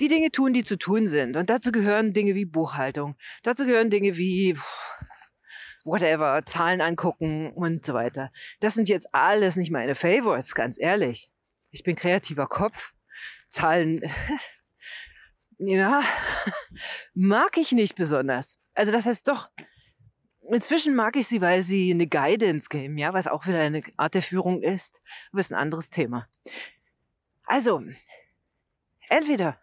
die 0.00 0.08
Dinge 0.08 0.30
tun, 0.30 0.52
die 0.52 0.64
zu 0.64 0.76
tun 0.76 1.06
sind. 1.06 1.36
Und 1.36 1.48
dazu 1.48 1.72
gehören 1.72 2.12
Dinge 2.12 2.34
wie 2.34 2.44
Buchhaltung. 2.44 3.16
Dazu 3.42 3.64
gehören 3.64 3.88
Dinge 3.88 4.18
wie 4.18 4.58
whatever, 5.84 6.42
Zahlen 6.44 6.80
angucken 6.80 7.52
und 7.52 7.84
so 7.84 7.94
weiter. 7.94 8.30
Das 8.60 8.74
sind 8.74 8.88
jetzt 8.88 9.14
alles 9.14 9.56
nicht 9.56 9.70
meine 9.70 9.94
Favorites, 9.94 10.54
ganz 10.54 10.78
ehrlich. 10.78 11.30
Ich 11.70 11.82
bin 11.82 11.96
kreativer 11.96 12.46
Kopf. 12.46 12.92
Zahlen 13.48 14.02
ja, 15.58 16.02
mag 17.14 17.56
ich 17.56 17.72
nicht 17.72 17.94
besonders. 17.94 18.58
Also 18.74 18.92
das 18.92 19.06
heißt 19.06 19.28
doch, 19.28 19.50
inzwischen 20.50 20.94
mag 20.94 21.16
ich 21.16 21.26
sie, 21.26 21.40
weil 21.40 21.62
sie 21.62 21.92
eine 21.92 22.06
Guidance 22.06 22.68
geben, 22.68 22.98
ja, 22.98 23.12
was 23.12 23.26
auch 23.26 23.46
wieder 23.46 23.60
eine 23.60 23.82
Art 23.96 24.14
der 24.14 24.22
Führung 24.22 24.62
ist, 24.62 25.00
aber 25.30 25.40
ist 25.40 25.52
ein 25.52 25.58
anderes 25.58 25.90
Thema. 25.90 26.28
Also, 27.44 27.82
entweder 29.08 29.58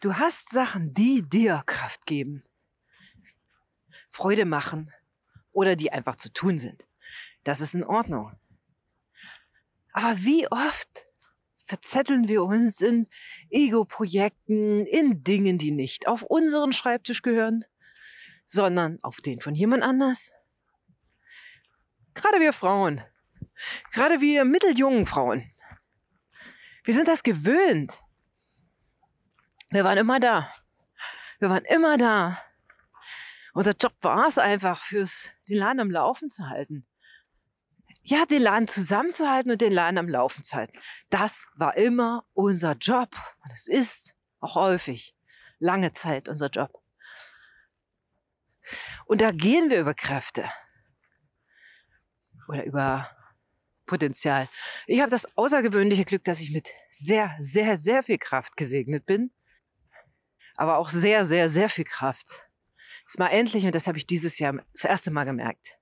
du 0.00 0.14
hast 0.16 0.50
Sachen, 0.50 0.94
die 0.94 1.22
dir 1.22 1.62
Kraft 1.66 2.06
geben, 2.06 2.44
Freude 4.14 4.44
machen 4.44 4.92
oder 5.50 5.74
die 5.74 5.90
einfach 5.90 6.14
zu 6.14 6.32
tun 6.32 6.56
sind. 6.56 6.86
Das 7.42 7.60
ist 7.60 7.74
in 7.74 7.82
Ordnung. 7.82 8.32
Aber 9.92 10.16
wie 10.18 10.46
oft 10.52 11.06
verzetteln 11.66 12.28
wir 12.28 12.44
uns 12.44 12.80
in 12.80 13.08
Ego-Projekten, 13.50 14.86
in 14.86 15.24
Dingen, 15.24 15.58
die 15.58 15.72
nicht 15.72 16.06
auf 16.06 16.22
unseren 16.22 16.72
Schreibtisch 16.72 17.22
gehören, 17.22 17.64
sondern 18.46 19.00
auf 19.02 19.16
den 19.16 19.40
von 19.40 19.56
jemand 19.56 19.82
anders? 19.82 20.30
Gerade 22.14 22.38
wir 22.38 22.52
Frauen, 22.52 23.02
gerade 23.90 24.20
wir 24.20 24.44
mitteljungen 24.44 25.06
Frauen, 25.06 25.50
wir 26.84 26.94
sind 26.94 27.08
das 27.08 27.24
gewöhnt. 27.24 28.00
Wir 29.70 29.82
waren 29.82 29.98
immer 29.98 30.20
da. 30.20 30.54
Wir 31.40 31.50
waren 31.50 31.64
immer 31.64 31.98
da. 31.98 32.40
Unser 33.54 33.72
Job 33.80 33.94
war 34.00 34.26
es 34.26 34.36
einfach, 34.36 34.82
fürs, 34.82 35.30
den 35.48 35.58
Laden 35.58 35.78
am 35.78 35.90
Laufen 35.90 36.28
zu 36.28 36.48
halten. 36.48 36.86
Ja, 38.02 38.26
den 38.26 38.42
Laden 38.42 38.66
zusammenzuhalten 38.66 39.52
und 39.52 39.60
den 39.60 39.72
Laden 39.72 39.96
am 39.96 40.08
Laufen 40.08 40.42
zu 40.42 40.56
halten. 40.56 40.76
Das 41.08 41.46
war 41.54 41.76
immer 41.76 42.26
unser 42.34 42.72
Job. 42.72 43.14
Und 43.44 43.52
es 43.52 43.68
ist 43.68 44.14
auch 44.40 44.56
häufig 44.56 45.16
lange 45.60 45.92
Zeit 45.92 46.28
unser 46.28 46.48
Job. 46.48 46.82
Und 49.06 49.20
da 49.20 49.30
gehen 49.30 49.70
wir 49.70 49.80
über 49.80 49.94
Kräfte. 49.94 50.50
Oder 52.48 52.64
über 52.64 53.08
Potenzial. 53.86 54.48
Ich 54.86 55.00
habe 55.00 55.10
das 55.10 55.36
außergewöhnliche 55.36 56.04
Glück, 56.04 56.24
dass 56.24 56.40
ich 56.40 56.50
mit 56.50 56.70
sehr, 56.90 57.36
sehr, 57.38 57.78
sehr 57.78 58.02
viel 58.02 58.18
Kraft 58.18 58.56
gesegnet 58.56 59.06
bin. 59.06 59.32
Aber 60.56 60.78
auch 60.78 60.88
sehr, 60.88 61.24
sehr, 61.24 61.48
sehr 61.48 61.68
viel 61.68 61.84
Kraft. 61.84 62.43
Ist 63.06 63.18
mal 63.18 63.28
endlich, 63.28 63.64
und 63.66 63.74
das 63.74 63.86
habe 63.86 63.98
ich 63.98 64.06
dieses 64.06 64.38
Jahr 64.38 64.54
das 64.72 64.84
erste 64.84 65.10
Mal 65.10 65.24
gemerkt. 65.24 65.78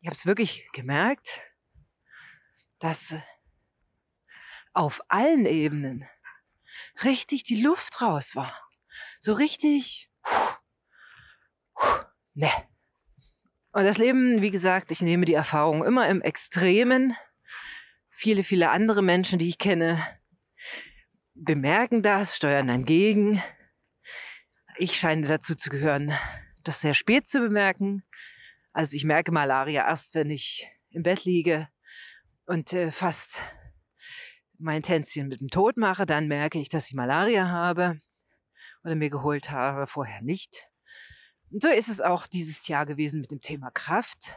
Ich 0.00 0.06
habe 0.06 0.14
es 0.14 0.26
wirklich 0.26 0.68
gemerkt, 0.72 1.40
dass 2.78 3.14
auf 4.72 5.00
allen 5.08 5.46
Ebenen 5.46 6.06
richtig 7.04 7.44
die 7.44 7.60
Luft 7.60 8.00
raus 8.00 8.36
war. 8.36 8.54
So 9.18 9.34
richtig, 9.34 10.10
ne. 12.34 12.50
Und 13.72 13.84
das 13.84 13.98
Leben, 13.98 14.42
wie 14.42 14.50
gesagt, 14.50 14.90
ich 14.90 15.00
nehme 15.00 15.24
die 15.24 15.34
Erfahrung 15.34 15.84
immer 15.84 16.08
im 16.08 16.22
Extremen. 16.22 17.16
Viele, 18.10 18.42
viele 18.42 18.70
andere 18.70 19.02
Menschen, 19.02 19.38
die 19.38 19.48
ich 19.48 19.58
kenne, 19.58 20.04
bemerken 21.34 22.02
das, 22.02 22.36
steuern 22.36 22.66
dann 22.66 22.84
gegen. 22.84 23.42
Ich 24.82 24.98
scheine 24.98 25.28
dazu 25.28 25.54
zu 25.54 25.68
gehören, 25.68 26.10
das 26.64 26.80
sehr 26.80 26.94
spät 26.94 27.28
zu 27.28 27.40
bemerken. 27.40 28.02
Also 28.72 28.96
ich 28.96 29.04
merke 29.04 29.30
Malaria 29.30 29.86
erst, 29.86 30.14
wenn 30.14 30.30
ich 30.30 30.70
im 30.88 31.02
Bett 31.02 31.26
liege 31.26 31.68
und 32.46 32.72
äh, 32.72 32.90
fast 32.90 33.42
mein 34.56 34.82
Tänzchen 34.82 35.28
mit 35.28 35.42
dem 35.42 35.48
Tod 35.48 35.76
mache, 35.76 36.06
dann 36.06 36.28
merke 36.28 36.58
ich, 36.58 36.70
dass 36.70 36.88
ich 36.88 36.94
Malaria 36.94 37.46
habe 37.46 38.00
oder 38.82 38.94
mir 38.94 39.10
geholt 39.10 39.50
habe, 39.50 39.86
vorher 39.86 40.22
nicht. 40.22 40.66
Und 41.50 41.62
so 41.62 41.68
ist 41.68 41.88
es 41.88 42.00
auch 42.00 42.26
dieses 42.26 42.66
Jahr 42.66 42.86
gewesen 42.86 43.20
mit 43.20 43.32
dem 43.32 43.42
Thema 43.42 43.70
Kraft. 43.70 44.34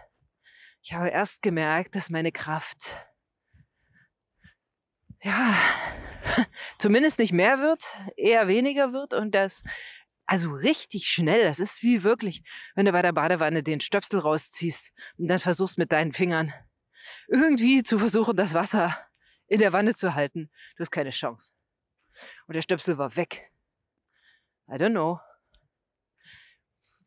Ich 0.82 0.92
habe 0.92 1.08
erst 1.08 1.42
gemerkt, 1.42 1.96
dass 1.96 2.10
meine 2.10 2.34
Kraft 2.34 2.98
ja 5.22 5.56
zumindest 6.80 7.20
nicht 7.20 7.32
mehr 7.32 7.60
wird, 7.60 7.86
eher 8.18 8.50
weniger 8.50 8.92
wird 8.92 9.14
und 9.14 9.34
dass 9.34 9.64
also 10.34 10.50
richtig 10.52 11.10
schnell, 11.10 11.44
das 11.44 11.60
ist 11.60 11.84
wie 11.84 12.02
wirklich, 12.02 12.42
wenn 12.74 12.88
du 12.88 12.92
bei 12.92 13.04
der 13.04 13.12
Badewanne 13.12 13.62
den 13.62 13.80
Stöpsel 13.80 14.20
rausziehst 14.20 14.92
und 15.20 15.28
dann 15.28 15.38
versuchst 15.38 15.78
mit 15.78 15.92
deinen 15.92 16.12
Fingern 16.12 16.52
irgendwie 17.28 17.84
zu 17.84 18.00
versuchen, 18.00 18.36
das 18.36 18.56
Wasser 18.56 18.98
in 19.46 19.60
der 19.60 19.74
Wanne 19.74 19.94
zu 19.94 20.16
halten. 20.16 20.50
Du 20.76 20.82
hast 20.82 20.90
keine 20.90 21.12
Chance. 21.12 21.54
Und 22.48 22.56
der 22.56 22.64
Stöpsel 22.64 22.98
war 22.98 23.16
weg. 23.16 23.52
I 24.68 24.74
don't 24.74 24.90
know. 24.90 25.20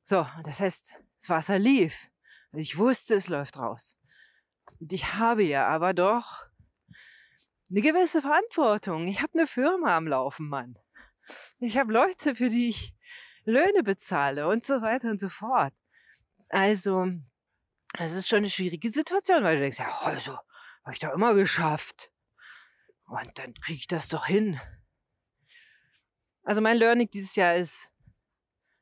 So, 0.04 0.24
das 0.44 0.60
heißt, 0.60 1.00
das 1.18 1.28
Wasser 1.28 1.58
lief. 1.58 2.08
Ich 2.52 2.78
wusste, 2.78 3.14
es 3.14 3.26
läuft 3.26 3.58
raus. 3.58 3.98
Und 4.78 4.92
ich 4.92 5.14
habe 5.14 5.42
ja 5.42 5.66
aber 5.66 5.94
doch 5.94 6.46
eine 7.70 7.80
gewisse 7.80 8.22
Verantwortung. 8.22 9.08
Ich 9.08 9.20
habe 9.20 9.36
eine 9.36 9.48
Firma 9.48 9.96
am 9.96 10.06
Laufen, 10.06 10.48
Mann. 10.48 10.78
Ich 11.58 11.76
habe 11.78 11.92
Leute, 11.92 12.34
für 12.34 12.48
die 12.48 12.68
ich 12.70 12.94
Löhne 13.44 13.82
bezahle 13.82 14.48
und 14.48 14.64
so 14.64 14.82
weiter 14.82 15.10
und 15.10 15.20
so 15.20 15.28
fort. 15.28 15.74
Also, 16.48 17.08
es 17.98 18.12
ist 18.14 18.28
schon 18.28 18.38
eine 18.38 18.50
schwierige 18.50 18.90
Situation, 18.90 19.42
weil 19.44 19.56
du 19.56 19.62
denkst, 19.62 19.78
ja, 19.78 19.90
also, 20.04 20.38
habe 20.84 20.92
ich 20.92 20.98
doch 20.98 21.12
immer 21.12 21.34
geschafft. 21.34 22.10
Und 23.06 23.38
dann 23.38 23.54
kriege 23.54 23.78
ich 23.78 23.88
das 23.88 24.08
doch 24.08 24.26
hin. 24.26 24.60
Also 26.42 26.60
mein 26.60 26.76
Learning 26.76 27.10
dieses 27.10 27.34
Jahr 27.34 27.56
ist, 27.56 27.92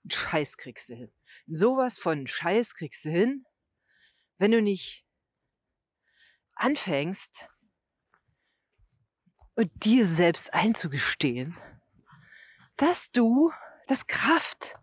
einen 0.02 0.10
Scheiß 0.10 0.58
kriegst 0.58 0.90
du 0.90 0.94
hin. 0.94 1.12
Sowas 1.46 1.96
von 1.96 2.26
Scheiß 2.26 2.74
kriegst 2.74 3.06
du 3.06 3.10
hin, 3.10 3.46
wenn 4.36 4.50
du 4.50 4.60
nicht 4.60 5.06
anfängst 6.54 7.48
und 9.54 9.70
dir 9.84 10.06
selbst 10.06 10.52
einzugestehen, 10.52 11.56
dass 12.76 13.10
du, 13.10 13.52
dass 13.86 14.06
Kraft 14.06 14.76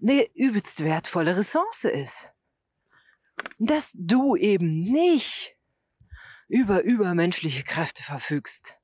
eine 0.00 0.26
übelst 0.34 0.84
wertvolle 0.84 1.36
Ressource 1.36 1.84
ist. 1.84 2.32
Dass 3.58 3.92
du 3.94 4.36
eben 4.36 4.82
nicht 4.82 5.56
über 6.48 6.82
übermenschliche 6.82 7.62
Kräfte 7.62 8.02
verfügst. 8.02 8.76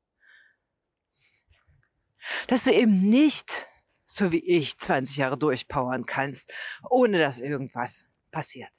Dass 2.46 2.64
du 2.64 2.72
eben 2.72 3.08
nicht 3.08 3.66
so 4.06 4.30
wie 4.32 4.44
ich 4.44 4.78
20 4.78 5.16
Jahre 5.16 5.36
durchpowern 5.36 6.06
kannst, 6.06 6.52
ohne 6.88 7.18
dass 7.18 7.40
irgendwas 7.40 8.06
passiert. 8.30 8.72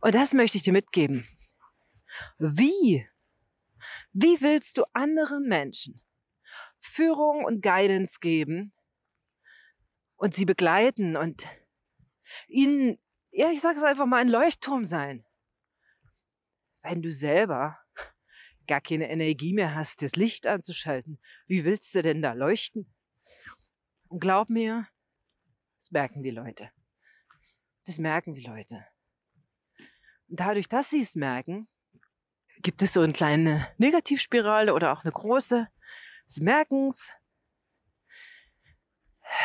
Und 0.00 0.14
das 0.14 0.34
möchte 0.34 0.56
ich 0.56 0.64
dir 0.64 0.72
mitgeben. 0.72 1.28
Wie? 2.38 3.08
Wie 4.12 4.40
willst 4.40 4.76
du 4.76 4.84
anderen 4.92 5.46
Menschen 5.46 6.02
Führung 6.80 7.44
und 7.44 7.62
Guidance 7.62 8.18
geben 8.20 8.72
und 10.16 10.34
sie 10.34 10.44
begleiten 10.44 11.16
und 11.16 11.46
ihnen, 12.48 12.98
ja, 13.30 13.50
ich 13.50 13.60
sage 13.60 13.78
es 13.78 13.84
einfach 13.84 14.06
mal, 14.06 14.20
ein 14.20 14.28
Leuchtturm 14.28 14.84
sein? 14.84 15.24
Wenn 16.82 17.02
du 17.02 17.12
selber 17.12 17.78
gar 18.66 18.80
keine 18.80 19.10
Energie 19.10 19.52
mehr 19.52 19.74
hast, 19.74 20.02
das 20.02 20.16
Licht 20.16 20.46
anzuschalten, 20.46 21.20
wie 21.46 21.64
willst 21.64 21.94
du 21.94 22.02
denn 22.02 22.22
da 22.22 22.32
leuchten? 22.32 22.92
Und 24.08 24.20
glaub 24.20 24.48
mir, 24.50 24.88
das 25.78 25.90
merken 25.90 26.22
die 26.22 26.30
Leute. 26.30 26.70
Das 27.86 27.98
merken 27.98 28.34
die 28.34 28.44
Leute. 28.44 28.86
Und 30.28 30.40
dadurch, 30.40 30.68
dass 30.68 30.90
sie 30.90 31.00
es 31.00 31.16
merken, 31.16 31.68
gibt 32.62 32.82
es 32.82 32.92
so 32.92 33.00
eine 33.00 33.12
kleine 33.12 33.66
Negativspirale 33.78 34.74
oder 34.74 34.92
auch 34.92 35.02
eine 35.02 35.12
große. 35.12 35.68
Sie 36.30 36.44
merken 36.44 36.86
es. 36.86 37.12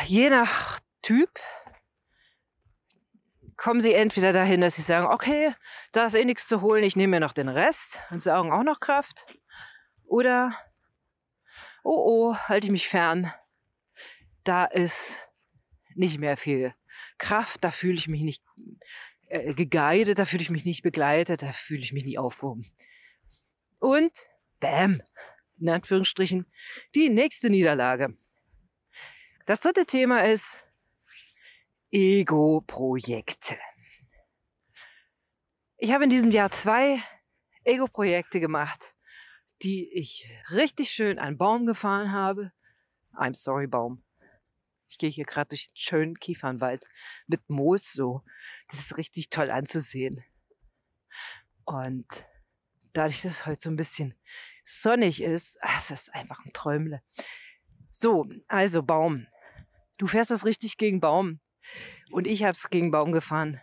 Je 0.06 0.30
nach 0.30 0.80
Typ 1.02 1.32
kommen 3.58 3.82
sie 3.82 3.94
entweder 3.94 4.32
dahin, 4.34 4.62
dass 4.62 4.76
sie 4.76 4.84
sagen, 4.84 5.08
okay, 5.08 5.56
da 5.94 6.06
ist 6.06 6.14
eh 6.14 6.26
nichts 6.26 6.48
zu 6.48 6.62
holen, 6.62 6.84
ich 6.84 6.96
nehme 6.96 7.12
mir 7.12 7.20
noch 7.20 7.34
den 7.34 7.50
Rest 7.50 8.00
und 8.12 8.22
saugen 8.22 8.52
auch 8.52 8.62
noch 8.62 8.80
Kraft. 8.80 9.26
Oder, 10.06 10.56
oh 11.84 12.34
oh, 12.34 12.36
halte 12.36 12.68
ich 12.68 12.72
mich 12.72 12.88
fern, 12.88 13.34
da 14.44 14.66
ist 14.66 15.28
nicht 15.96 16.20
mehr 16.20 16.38
viel 16.38 16.76
Kraft, 17.18 17.64
da 17.64 17.72
fühle 17.72 17.96
ich 17.96 18.08
mich 18.08 18.22
nicht 18.22 18.44
äh, 19.30 19.56
geguidet, 19.56 20.20
da 20.20 20.26
fühle 20.26 20.44
ich 20.44 20.52
mich 20.52 20.66
nicht 20.66 20.84
begleitet, 20.84 21.42
da 21.42 21.52
fühle 21.52 21.82
ich 21.82 21.94
mich 21.94 22.06
nicht 22.06 22.20
aufgehoben. 22.20 22.72
Und 23.80 24.28
bam, 24.60 25.02
in 25.60 25.70
Anführungsstrichen, 25.70 26.46
die 26.94 27.10
nächste 27.10 27.50
Niederlage. 27.50 28.16
Das 29.46 29.60
dritte 29.60 29.86
Thema 29.86 30.26
ist 30.26 30.64
Ego-Projekte. 31.92 33.58
Ich 35.78 35.92
habe 35.92 36.06
in 36.06 36.10
diesem 36.10 36.32
Jahr 36.32 36.52
zwei 36.52 37.02
Ego-Projekte 37.64 38.40
gemacht, 38.40 38.96
die 39.62 39.92
ich 39.94 40.32
richtig 40.52 40.90
schön 40.90 41.20
an 41.20 41.38
Baum 41.38 41.66
gefahren 41.66 42.12
habe. 42.12 42.52
I'm 43.14 43.36
sorry, 43.36 43.68
Baum. 43.68 44.04
Ich 44.88 44.98
gehe 44.98 45.10
hier 45.10 45.26
gerade 45.26 45.50
durch 45.50 45.68
einen 45.68 45.76
schönen 45.76 46.20
Kiefernwald 46.20 46.84
mit 47.28 47.50
Moos 47.50 47.92
so. 47.92 48.24
Das 48.70 48.80
ist 48.80 48.98
richtig 48.98 49.30
toll 49.30 49.50
anzusehen. 49.50 50.24
Und 51.66 52.08
dadurch, 52.94 53.22
dass 53.22 53.46
heute 53.46 53.60
so 53.60 53.70
ein 53.70 53.76
bisschen 53.76 54.16
sonnig 54.66 55.22
ist. 55.22 55.58
Das 55.62 55.92
ist 55.92 56.14
einfach 56.14 56.44
ein 56.44 56.52
Träumle. 56.54 57.02
So, 57.90 58.28
also 58.48 58.84
Baum. 58.84 59.28
Du 59.98 60.08
fährst 60.08 60.32
das 60.32 60.46
richtig 60.46 60.78
gegen 60.78 61.00
Baum. 61.00 61.40
Und 62.12 62.28
ich 62.28 62.44
habe 62.44 62.52
es 62.52 62.70
gegen 62.70 62.92
Baum 62.92 63.12
gefahren. 63.12 63.62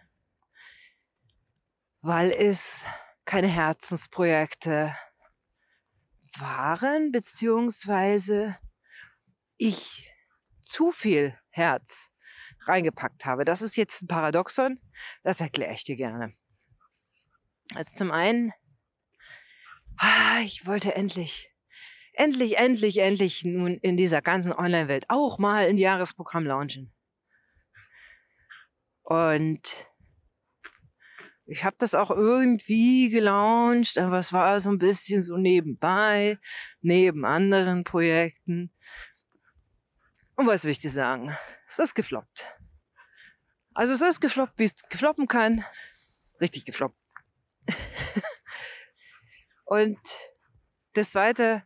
Weil 2.01 2.31
es 2.31 2.85
keine 3.25 3.49
Herzensprojekte 3.49 4.97
waren, 6.39 7.13
beziehungsweise 7.13 8.59
ich 9.59 10.11
zu 10.63 10.91
viel 10.91 11.39
Herz 11.51 12.09
reingepackt 12.67 13.27
habe. 13.27 13.45
Das 13.45 13.63
ist 13.63 13.77
jetzt 13.77 14.03
ein 14.03 14.09
Paradoxon, 14.09 14.81
das 15.23 15.41
erkläre 15.41 15.75
ich 15.75 15.85
dir 15.85 15.97
gerne. 15.97 16.35
Also 17.75 17.95
zum 17.95 18.11
einen, 18.11 18.53
ah, 20.03 20.41
ich 20.43 20.67
wollte 20.67 20.95
endlich, 20.95 21.51
endlich, 22.13 22.59
endlich, 22.59 22.99
endlich 22.99 23.45
nun 23.45 23.79
in 23.79 23.97
dieser 23.97 24.21
ganzen 24.21 24.53
Online-Welt 24.53 25.07
auch 25.09 25.39
mal 25.39 25.69
ein 25.69 25.79
Jahresprogramm 25.79 26.45
launchen. 26.45 26.93
Und 29.05 29.87
ich 31.47 31.65
habe 31.65 31.77
das 31.79 31.95
auch 31.95 32.11
irgendwie 32.11 33.11
gelauncht, 33.11 33.99
aber 33.99 34.19
es 34.19 34.33
war 34.33 34.59
so 34.59 34.71
ein 34.71 34.79
bisschen 34.79 35.23
so 35.23 35.37
nebenbei, 35.37 36.39
neben 36.81 37.25
anderen 37.25 37.85
Projekten. 37.85 38.73
Und 40.35 40.47
was 40.47 40.65
will 40.65 40.73
ich 40.73 40.79
dir 40.79 40.91
sagen? 40.91 41.37
Es 41.69 41.79
ist 41.79 41.95
gefloppt. 41.95 42.59
Also 43.75 43.93
es 43.95 44.03
ist 44.03 44.21
gefloppt, 44.21 44.59
wie 44.59 44.65
es 44.65 44.75
gefloppen 44.89 45.29
kann. 45.29 45.65
Richtig 46.41 46.65
gefloppt. 46.65 46.97
Und 49.73 49.99
das 50.93 51.13
zweite, 51.13 51.63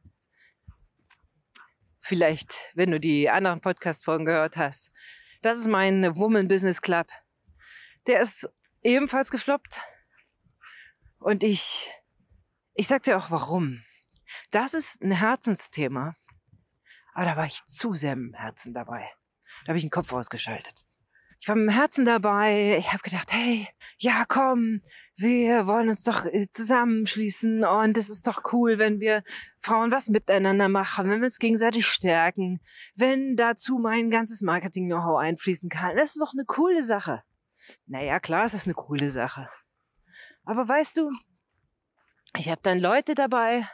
vielleicht, 1.99 2.71
wenn 2.77 2.93
du 2.93 3.01
die 3.01 3.29
anderen 3.29 3.61
Podcast-Folgen 3.61 4.25
gehört 4.25 4.57
hast, 4.57 4.93
das 5.43 5.59
ist 5.59 5.67
mein 5.67 6.15
Woman 6.15 6.47
Business 6.47 6.81
Club. 6.81 7.09
Der 8.07 8.21
ist 8.21 8.49
ebenfalls 8.85 9.33
gefloppt. 9.33 9.83
Und 11.19 11.43
ich, 11.43 11.91
ich 12.75 12.87
sag 12.87 13.03
dir 13.03 13.17
auch 13.17 13.33
warum. 13.33 13.83
Das 14.53 14.73
ist 14.73 15.03
ein 15.03 15.11
Herzensthema. 15.11 16.15
Aber 17.13 17.25
da 17.25 17.37
war 17.37 17.47
ich 17.47 17.65
zu 17.67 17.95
sehr 17.95 18.13
im 18.13 18.35
Herzen 18.35 18.73
dabei. 18.73 19.11
Da 19.65 19.71
habe 19.71 19.79
ich 19.79 19.85
den 19.85 19.91
Kopf 19.91 20.13
ausgeschaltet. 20.13 20.86
Ich 21.39 21.49
war 21.49 21.57
mit 21.57 21.69
dem 21.69 21.75
Herzen 21.75 22.05
dabei. 22.05 22.77
Ich 22.79 22.93
habe 22.93 23.03
gedacht, 23.03 23.33
hey, 23.33 23.69
ja, 23.99 24.25
komm, 24.27 24.81
wir 25.17 25.67
wollen 25.67 25.89
uns 25.89 26.03
doch 26.03 26.27
äh, 26.27 26.47
zusammenschließen 26.51 27.65
und 27.65 27.97
es 27.97 28.11
ist 28.11 28.27
doch 28.27 28.53
cool, 28.53 28.79
wenn 28.79 29.01
wir 29.01 29.25
Frauen 29.61 29.91
was 29.91 30.09
miteinander 30.09 30.69
machen, 30.69 31.09
wenn 31.09 31.21
wir 31.21 31.27
uns 31.27 31.39
gegenseitig 31.39 31.87
stärken, 31.87 32.61
wenn 32.95 33.35
dazu 33.35 33.79
mein 33.79 34.11
ganzes 34.11 34.43
Marketing-Know-how 34.43 35.19
einfließen 35.19 35.71
kann. 35.71 35.97
Das 35.97 36.17
ist 36.17 36.21
doch 36.21 36.35
eine 36.35 36.45
coole 36.45 36.83
Sache. 36.83 37.23
Naja, 37.87 38.21
klar, 38.21 38.45
es 38.45 38.55
ist 38.55 38.67
eine 38.67 38.75
coole 38.75 39.11
Sache. 39.11 39.49
Aber 40.45 40.69
weißt 40.69 40.99
du, 40.99 41.11
ich 42.37 42.51
habe 42.51 42.61
dann 42.63 42.79
Leute 42.79 43.15
dabei 43.15 43.67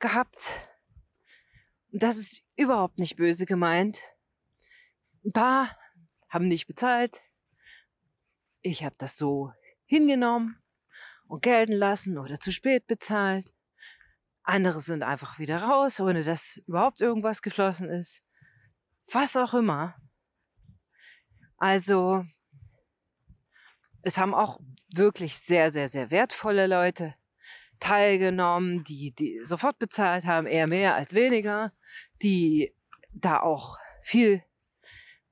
gehabt, 0.00 0.52
das 1.92 2.18
ist 2.18 2.42
überhaupt 2.56 2.98
nicht 2.98 3.16
böse 3.16 3.46
gemeint. 3.46 4.00
Ein 5.24 5.32
paar 5.32 5.76
haben 6.30 6.48
nicht 6.48 6.66
bezahlt. 6.66 7.22
Ich 8.62 8.84
habe 8.84 8.94
das 8.98 9.18
so 9.18 9.52
hingenommen 9.84 10.62
und 11.26 11.42
gelten 11.42 11.72
lassen 11.72 12.18
oder 12.18 12.40
zu 12.40 12.52
spät 12.52 12.86
bezahlt. 12.86 13.52
Andere 14.42 14.80
sind 14.80 15.02
einfach 15.02 15.38
wieder 15.38 15.62
raus, 15.62 16.00
ohne 16.00 16.22
dass 16.24 16.56
überhaupt 16.66 17.00
irgendwas 17.00 17.42
geflossen 17.42 17.88
ist. 17.88 18.22
Was 19.12 19.36
auch 19.36 19.54
immer. 19.54 19.96
Also, 21.56 22.24
es 24.02 24.16
haben 24.16 24.34
auch 24.34 24.60
wirklich 24.92 25.36
sehr, 25.36 25.70
sehr, 25.70 25.88
sehr 25.88 26.10
wertvolle 26.10 26.66
Leute 26.66 27.14
teilgenommen, 27.80 28.84
die, 28.84 29.12
die 29.12 29.40
sofort 29.42 29.78
bezahlt 29.78 30.24
haben, 30.24 30.46
eher 30.46 30.66
mehr 30.66 30.94
als 30.94 31.14
weniger, 31.14 31.72
die 32.22 32.74
da 33.12 33.40
auch 33.40 33.78
viel, 34.02 34.42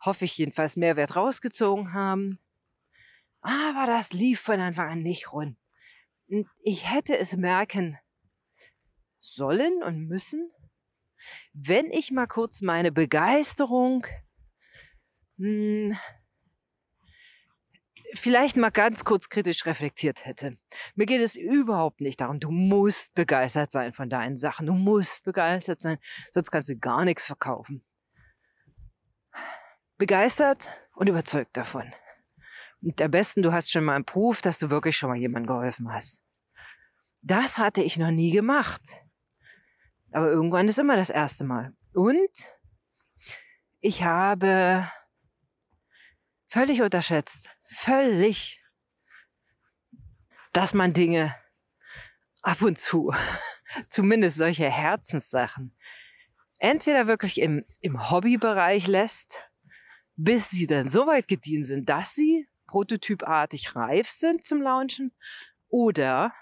hoffe 0.04 0.24
ich 0.24 0.36
jedenfalls, 0.38 0.76
Mehrwert 0.76 1.16
rausgezogen 1.16 1.92
haben. 1.92 2.38
Aber 3.40 3.86
das 3.86 4.12
lief 4.12 4.40
von 4.40 4.60
Anfang 4.60 4.90
an 4.90 5.02
nicht 5.02 5.32
rund. 5.32 5.56
Und 6.28 6.46
ich 6.62 6.90
hätte 6.92 7.16
es 7.16 7.36
merken 7.36 7.98
sollen 9.18 9.82
und 9.82 10.06
müssen, 10.06 10.50
wenn 11.52 11.90
ich 11.90 12.10
mal 12.10 12.26
kurz 12.26 12.60
meine 12.60 12.92
Begeisterung 12.92 14.06
mh, 15.36 15.94
hm, 15.94 15.98
vielleicht 18.14 18.56
mal 18.56 18.70
ganz 18.70 19.04
kurz 19.04 19.28
kritisch 19.28 19.66
reflektiert 19.66 20.24
hätte. 20.24 20.56
Mir 20.94 21.06
geht 21.06 21.20
es 21.20 21.36
überhaupt 21.36 22.00
nicht 22.00 22.20
darum, 22.20 22.40
du 22.40 22.50
musst 22.50 23.14
begeistert 23.14 23.70
sein 23.72 23.92
von 23.92 24.08
deinen 24.08 24.36
Sachen, 24.36 24.66
du 24.66 24.74
musst 24.74 25.24
begeistert 25.24 25.80
sein, 25.80 25.98
sonst 26.32 26.50
kannst 26.50 26.68
du 26.68 26.76
gar 26.76 27.04
nichts 27.04 27.24
verkaufen. 27.24 27.84
Begeistert 29.98 30.70
und 30.94 31.08
überzeugt 31.08 31.56
davon. 31.56 31.92
Und 32.80 33.02
am 33.02 33.10
besten, 33.10 33.42
du 33.42 33.52
hast 33.52 33.70
schon 33.72 33.84
mal 33.84 33.96
einen 33.96 34.04
Proof, 34.04 34.40
dass 34.40 34.60
du 34.60 34.70
wirklich 34.70 34.96
schon 34.96 35.10
mal 35.10 35.18
jemandem 35.18 35.48
geholfen 35.48 35.92
hast. 35.92 36.22
Das 37.20 37.58
hatte 37.58 37.82
ich 37.82 37.96
noch 37.96 38.12
nie 38.12 38.30
gemacht. 38.30 38.80
Aber 40.12 40.28
irgendwann 40.28 40.68
ist 40.68 40.78
immer 40.78 40.96
das 40.96 41.10
erste 41.10 41.44
Mal. 41.44 41.74
Und 41.92 42.30
ich 43.80 44.04
habe 44.04 44.88
völlig 46.48 46.80
unterschätzt, 46.82 47.50
völlig, 47.64 48.62
dass 50.52 50.74
man 50.74 50.92
Dinge 50.92 51.34
ab 52.42 52.62
und 52.62 52.78
zu, 52.78 53.12
zumindest 53.88 54.36
solche 54.36 54.70
Herzenssachen, 54.70 55.76
entweder 56.58 57.06
wirklich 57.06 57.40
im, 57.40 57.64
im 57.80 58.10
Hobbybereich 58.10 58.86
lässt, 58.86 59.48
bis 60.18 60.50
sie 60.50 60.66
dann 60.66 60.88
so 60.88 61.06
weit 61.06 61.28
gedient 61.28 61.64
sind, 61.64 61.88
dass 61.88 62.14
sie 62.14 62.48
prototypartig 62.66 63.76
reif 63.76 64.10
sind 64.10 64.44
zum 64.44 64.60
Launchen, 64.60 65.12
oder 65.68 66.34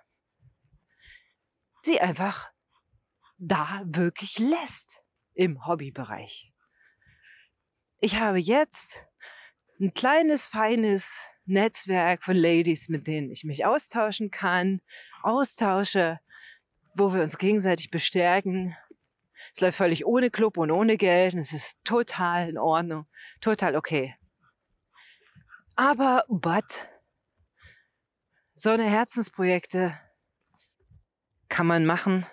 sie 1.82 2.00
einfach 2.00 2.50
da 3.38 3.82
wirklich 3.84 4.38
lässt 4.38 5.02
im 5.34 5.66
Hobbybereich. 5.66 6.52
Ich 8.00 8.18
habe 8.18 8.38
jetzt 8.38 9.06
ein 9.78 9.92
kleines, 9.92 10.46
feines 10.46 11.28
Netzwerk 11.44 12.24
von 12.24 12.36
Ladies, 12.36 12.88
mit 12.88 13.06
denen 13.06 13.30
ich 13.30 13.44
mich 13.44 13.66
austauschen 13.66 14.30
kann, 14.30 14.80
austausche, 15.22 16.18
wo 16.94 17.12
wir 17.12 17.20
uns 17.20 17.36
gegenseitig 17.36 17.90
bestärken. 17.90 18.74
Es 19.56 19.62
läuft 19.62 19.78
völlig 19.78 20.04
ohne 20.04 20.30
Club 20.30 20.58
und 20.58 20.70
ohne 20.70 20.98
Geld 20.98 21.32
und 21.32 21.40
es 21.40 21.54
ist 21.54 21.82
total 21.82 22.50
in 22.50 22.58
Ordnung, 22.58 23.06
total 23.40 23.74
okay. 23.74 24.14
Aber, 25.76 26.26
but, 26.28 26.86
so 28.54 28.68
eine 28.68 28.84
Herzensprojekte 28.84 29.98
kann 31.48 31.66
man 31.66 31.86
machen, 31.86 32.26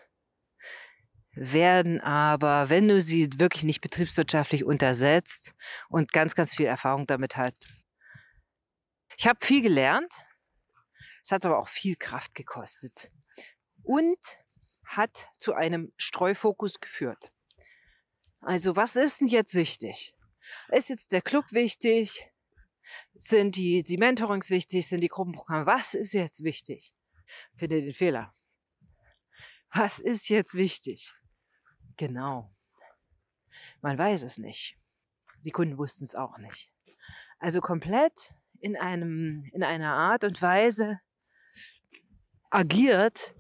werden 1.32 2.02
aber, 2.02 2.70
wenn 2.70 2.90
du 2.90 3.00
sie 3.00 3.30
wirklich 3.38 3.64
nicht 3.64 3.80
betriebswirtschaftlich 3.80 4.66
untersetzt 4.66 5.56
und 5.88 6.12
ganz, 6.12 6.36
ganz 6.36 6.54
viel 6.54 6.66
Erfahrung 6.66 7.08
damit 7.08 7.38
hat. 7.38 7.56
Ich 9.16 9.28
habe 9.28 9.40
viel 9.42 9.62
gelernt, 9.62 10.14
es 11.24 11.32
hat 11.32 11.46
aber 11.46 11.60
auch 11.60 11.70
viel 11.70 11.96
Kraft 11.96 12.36
gekostet 12.36 13.14
und 13.82 14.20
hat 14.98 15.30
zu 15.38 15.54
einem 15.54 15.92
Streufokus 15.98 16.80
geführt. 16.80 17.34
Also 18.42 18.76
was 18.76 18.96
ist 18.96 19.22
denn 19.22 19.28
jetzt 19.28 19.56
wichtig? 19.56 20.16
Ist 20.70 20.90
jetzt 20.90 21.12
der 21.12 21.22
Club 21.22 21.46
wichtig? 21.52 22.30
Sind 23.14 23.56
die, 23.56 23.84
die 23.84 23.98
Mentorings 23.98 24.50
wichtig? 24.50 24.88
Sind 24.88 25.02
die 25.02 25.08
Gruppenprogramme? 25.08 25.66
Was 25.66 25.94
ist 25.94 26.14
jetzt 26.14 26.44
wichtig? 26.44 26.94
Finde 27.56 27.82
den 27.82 27.94
Fehler. 27.94 28.34
Was 29.74 30.00
ist 30.00 30.30
jetzt 30.30 30.56
wichtig? 30.56 31.14
Genau. 31.98 32.54
Man 33.82 33.98
weiß 33.98 34.24
es 34.24 34.38
nicht. 34.38 34.78
Die 35.44 35.52
Kunden 35.52 35.78
wussten 35.78 36.06
es 36.06 36.16
auch 36.16 36.38
nicht. 36.38 36.72
Also 37.40 37.62
komplett 37.62 38.36
in 38.60 38.78
einem, 38.78 39.50
in 39.54 39.64
einer 39.64 39.94
Art 39.94 40.24
und 40.24 40.42
Weise 40.42 41.00
agiert, 42.50 43.36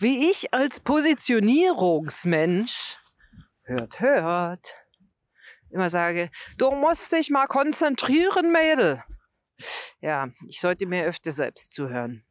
wie 0.00 0.30
ich 0.30 0.54
als 0.54 0.80
Positionierungsmensch, 0.80 2.96
hört, 3.64 4.00
hört, 4.00 4.74
immer 5.70 5.90
sage, 5.90 6.30
du 6.58 6.70
musst 6.72 7.12
dich 7.12 7.30
mal 7.30 7.46
konzentrieren, 7.46 8.50
Mädel. 8.50 9.04
Ja, 10.00 10.30
ich 10.48 10.60
sollte 10.60 10.86
mir 10.86 11.04
öfter 11.04 11.32
selbst 11.32 11.74
zuhören. 11.74 12.24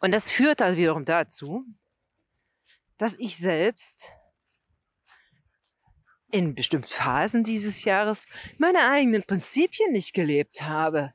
Und 0.00 0.12
das 0.12 0.30
führt 0.30 0.60
dann 0.60 0.76
wiederum 0.76 1.04
dazu, 1.04 1.64
dass 2.98 3.18
ich 3.18 3.36
selbst 3.36 4.12
in 6.30 6.54
bestimmten 6.54 6.88
Phasen 6.88 7.42
dieses 7.42 7.84
Jahres 7.84 8.26
meine 8.58 8.88
eigenen 8.88 9.24
Prinzipien 9.24 9.92
nicht 9.92 10.12
gelebt 10.12 10.62
habe. 10.62 11.14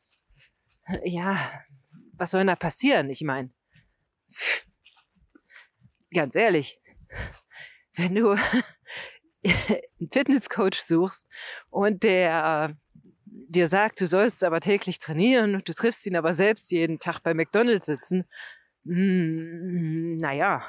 Ja, 1.03 1.63
was 2.13 2.31
soll 2.31 2.45
da 2.45 2.55
passieren? 2.55 3.09
Ich 3.09 3.21
meine, 3.21 3.51
ganz 6.13 6.35
ehrlich, 6.35 6.79
wenn 7.95 8.15
du 8.15 8.31
einen 9.45 10.09
Fitnesscoach 10.11 10.81
suchst 10.81 11.27
und 11.69 12.03
der 12.03 12.77
dir 13.25 13.67
sagt, 13.67 13.99
du 13.99 14.07
sollst 14.07 14.43
aber 14.43 14.59
täglich 14.61 14.99
trainieren 14.99 15.61
du 15.65 15.73
triffst 15.73 16.05
ihn 16.05 16.15
aber 16.15 16.33
selbst 16.33 16.71
jeden 16.71 16.99
Tag 16.99 17.19
bei 17.19 17.33
McDonald's 17.33 17.87
sitzen, 17.87 18.25
hm, 18.85 20.17
naja, 20.17 20.63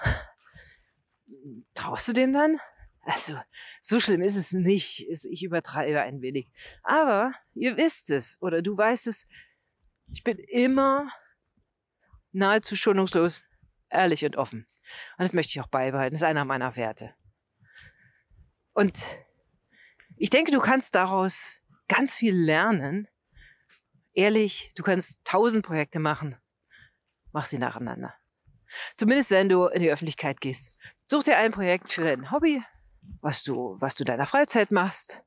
traust 1.74 2.08
du 2.08 2.12
dem 2.12 2.32
dann? 2.32 2.58
Also, 3.06 3.38
so 3.80 4.00
schlimm 4.00 4.22
ist 4.22 4.36
es 4.36 4.52
nicht. 4.52 5.06
Ich 5.08 5.42
übertreibe 5.42 6.00
ein 6.00 6.22
wenig. 6.22 6.48
Aber 6.82 7.34
ihr 7.54 7.76
wisst 7.76 8.08
es 8.10 8.40
oder 8.40 8.62
du 8.62 8.76
weißt 8.76 9.08
es. 9.08 9.26
Ich 10.12 10.24
bin 10.24 10.38
immer 10.38 11.10
nahezu 12.32 12.76
schonungslos 12.76 13.44
ehrlich 13.90 14.24
und 14.24 14.36
offen. 14.36 14.66
Und 15.16 15.22
das 15.22 15.32
möchte 15.32 15.50
ich 15.50 15.60
auch 15.60 15.68
beibehalten. 15.68 16.14
Das 16.14 16.22
ist 16.22 16.28
einer 16.28 16.44
meiner 16.44 16.76
Werte. 16.76 17.14
Und 18.72 19.06
ich 20.16 20.30
denke, 20.30 20.50
du 20.50 20.60
kannst 20.60 20.94
daraus 20.94 21.60
ganz 21.88 22.14
viel 22.14 22.34
lernen. 22.34 23.08
Ehrlich, 24.12 24.72
du 24.76 24.82
kannst 24.82 25.24
tausend 25.24 25.64
Projekte 25.64 25.98
machen. 25.98 26.36
Mach 27.32 27.44
sie 27.44 27.58
nacheinander. 27.58 28.14
Zumindest 28.96 29.30
wenn 29.30 29.48
du 29.48 29.66
in 29.66 29.82
die 29.82 29.90
Öffentlichkeit 29.90 30.40
gehst. 30.40 30.72
Such 31.10 31.24
dir 31.24 31.38
ein 31.38 31.52
Projekt 31.52 31.92
für 31.92 32.04
dein 32.04 32.30
Hobby, 32.30 32.62
was 33.20 33.44
du, 33.44 33.76
was 33.78 33.94
du 33.94 34.04
deiner 34.04 34.26
Freizeit 34.26 34.70
machst, 34.70 35.22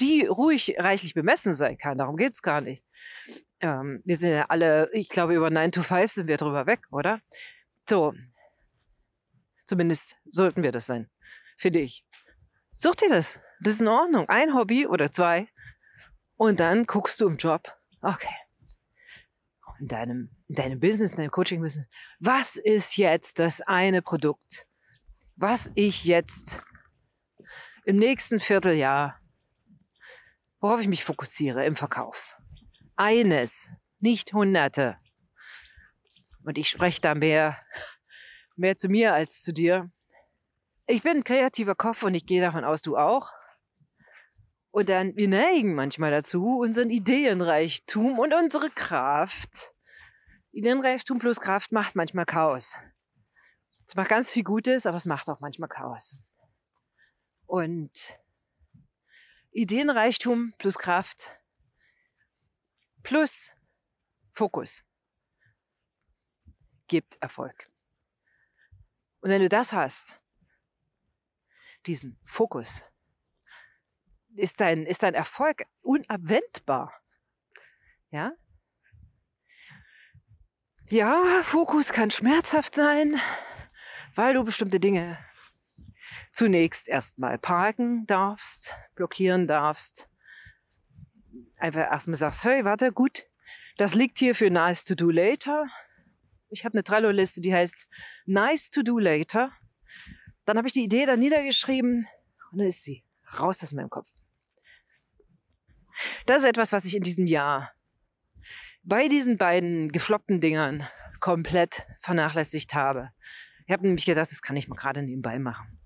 die 0.00 0.24
ruhig 0.24 0.76
reichlich 0.78 1.14
bemessen 1.14 1.52
sein 1.52 1.76
kann. 1.76 1.98
Darum 1.98 2.16
geht's 2.16 2.42
gar 2.42 2.60
nicht. 2.60 2.82
Ähm, 3.60 4.02
wir 4.04 4.16
sind 4.16 4.30
ja 4.32 4.44
alle, 4.48 4.90
ich 4.92 5.08
glaube, 5.08 5.34
über 5.34 5.50
9 5.50 5.72
to 5.72 5.82
5 5.82 6.10
sind 6.10 6.26
wir 6.28 6.36
drüber 6.36 6.66
weg, 6.66 6.80
oder? 6.90 7.20
So. 7.88 8.14
Zumindest 9.70 10.16
sollten 10.28 10.64
wir 10.64 10.72
das 10.72 10.86
sein. 10.86 11.08
Für 11.56 11.70
dich. 11.70 12.04
Such 12.76 12.96
dir 12.96 13.08
das. 13.08 13.38
Das 13.60 13.74
ist 13.74 13.80
in 13.80 13.86
Ordnung. 13.86 14.28
Ein 14.28 14.52
Hobby 14.52 14.84
oder 14.84 15.12
zwei. 15.12 15.46
Und 16.34 16.58
dann 16.58 16.86
guckst 16.86 17.20
du 17.20 17.28
im 17.28 17.36
Job. 17.36 17.72
Okay. 18.02 18.34
In 19.78 19.86
deinem, 19.86 20.36
in 20.48 20.56
deinem 20.56 20.80
Business, 20.80 21.12
in 21.12 21.18
deinem 21.18 21.30
Coaching-Business. 21.30 21.86
Was 22.18 22.56
ist 22.56 22.96
jetzt 22.96 23.38
das 23.38 23.60
eine 23.60 24.02
Produkt, 24.02 24.66
was 25.36 25.70
ich 25.76 26.04
jetzt 26.04 26.60
im 27.84 27.94
nächsten 27.94 28.40
Vierteljahr, 28.40 29.20
worauf 30.58 30.80
ich 30.80 30.88
mich 30.88 31.04
fokussiere 31.04 31.64
im 31.64 31.76
Verkauf? 31.76 32.36
Eines, 32.96 33.70
nicht 34.00 34.32
Hunderte. 34.32 34.96
Und 36.42 36.58
ich 36.58 36.68
spreche 36.68 37.00
da 37.00 37.14
mehr, 37.14 37.56
mehr 38.60 38.76
zu 38.76 38.88
mir 38.88 39.14
als 39.14 39.42
zu 39.42 39.52
dir. 39.52 39.90
Ich 40.86 41.02
bin 41.02 41.18
ein 41.18 41.24
kreativer 41.24 41.74
Kopf 41.74 42.02
und 42.02 42.14
ich 42.14 42.26
gehe 42.26 42.40
davon 42.40 42.64
aus, 42.64 42.82
du 42.82 42.96
auch. 42.96 43.32
Und 44.70 44.88
dann, 44.88 45.16
wir 45.16 45.28
neigen 45.28 45.74
manchmal 45.74 46.10
dazu, 46.10 46.58
unseren 46.60 46.90
Ideenreichtum 46.90 48.18
und 48.18 48.34
unsere 48.34 48.70
Kraft. 48.70 49.72
Ideenreichtum 50.52 51.18
plus 51.18 51.40
Kraft 51.40 51.72
macht 51.72 51.96
manchmal 51.96 52.26
Chaos. 52.26 52.76
Es 53.86 53.96
macht 53.96 54.10
ganz 54.10 54.30
viel 54.30 54.44
Gutes, 54.44 54.86
aber 54.86 54.96
es 54.96 55.06
macht 55.06 55.28
auch 55.28 55.40
manchmal 55.40 55.68
Chaos. 55.68 56.20
Und 57.46 58.18
Ideenreichtum 59.52 60.52
plus 60.58 60.78
Kraft 60.78 61.36
plus 63.02 63.52
Fokus 64.32 64.84
gibt 66.86 67.16
Erfolg. 67.20 67.69
Und 69.20 69.30
wenn 69.30 69.42
du 69.42 69.48
das 69.48 69.72
hast, 69.72 70.20
diesen 71.86 72.18
Fokus, 72.24 72.84
ist 74.34 74.60
dein, 74.60 74.86
ist 74.86 75.02
dein 75.02 75.14
Erfolg 75.14 75.64
unabwendbar. 75.82 76.92
Ja? 78.10 78.32
Ja, 80.88 81.42
Fokus 81.42 81.92
kann 81.92 82.10
schmerzhaft 82.10 82.74
sein, 82.74 83.20
weil 84.14 84.34
du 84.34 84.44
bestimmte 84.44 84.80
Dinge 84.80 85.18
zunächst 86.32 86.88
erstmal 86.88 87.38
parken 87.38 88.06
darfst, 88.06 88.76
blockieren 88.94 89.46
darfst. 89.46 90.08
Einfach 91.56 91.82
erstmal 91.82 92.16
sagst, 92.16 92.44
hey, 92.44 92.64
warte, 92.64 92.92
gut, 92.92 93.26
das 93.76 93.94
liegt 93.94 94.18
hier 94.18 94.34
für 94.34 94.50
Nice 94.50 94.84
to 94.84 94.94
Do 94.94 95.10
Later. 95.10 95.66
Ich 96.50 96.64
habe 96.64 96.74
eine 96.74 96.84
Trello-Liste, 96.84 97.40
die 97.40 97.54
heißt 97.54 97.86
Nice 98.26 98.70
to 98.70 98.82
Do 98.82 98.98
Later. 98.98 99.52
Dann 100.44 100.56
habe 100.56 100.66
ich 100.66 100.72
die 100.72 100.84
Idee 100.84 101.06
da 101.06 101.16
niedergeschrieben 101.16 102.06
und 102.50 102.58
dann 102.58 102.66
ist 102.66 102.82
sie 102.82 103.04
raus 103.38 103.62
aus 103.62 103.72
meinem 103.72 103.90
Kopf. 103.90 104.08
Das 106.26 106.42
ist 106.42 106.48
etwas, 106.48 106.72
was 106.72 106.84
ich 106.84 106.96
in 106.96 107.02
diesem 107.02 107.26
Jahr 107.26 107.72
bei 108.82 109.08
diesen 109.08 109.36
beiden 109.36 109.92
gefloppten 109.92 110.40
Dingern 110.40 110.88
komplett 111.20 111.86
vernachlässigt 112.00 112.74
habe. 112.74 113.10
Ich 113.66 113.72
habe 113.72 113.86
nämlich 113.86 114.06
gedacht, 114.06 114.30
das 114.30 114.42
kann 114.42 114.56
ich 114.56 114.68
mal 114.68 114.76
gerade 114.76 115.02
nebenbei 115.02 115.38
machen. 115.38 115.78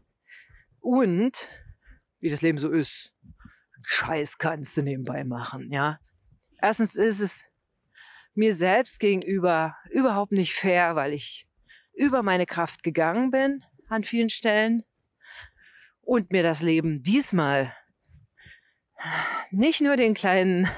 Und 0.80 1.48
wie 2.20 2.30
das 2.30 2.40
Leben 2.40 2.58
so 2.58 2.70
ist, 2.70 3.12
Scheiß 3.82 4.38
kannst 4.38 4.76
du 4.76 4.82
nebenbei 4.82 5.24
machen, 5.24 5.70
ja. 5.70 5.98
Erstens 6.62 6.94
ist 6.94 7.20
es 7.20 7.44
mir 8.34 8.52
selbst 8.52 9.00
gegenüber 9.00 9.76
überhaupt 9.90 10.32
nicht 10.32 10.54
fair, 10.54 10.96
weil 10.96 11.12
ich 11.12 11.46
über 11.92 12.22
meine 12.22 12.46
Kraft 12.46 12.82
gegangen 12.82 13.30
bin 13.30 13.64
an 13.88 14.04
vielen 14.04 14.28
Stellen 14.28 14.82
und 16.00 16.32
mir 16.32 16.42
das 16.42 16.62
Leben 16.62 17.02
diesmal 17.02 17.74
nicht 19.50 19.80
nur 19.80 19.96
den 19.96 20.14
kleinen 20.14 20.68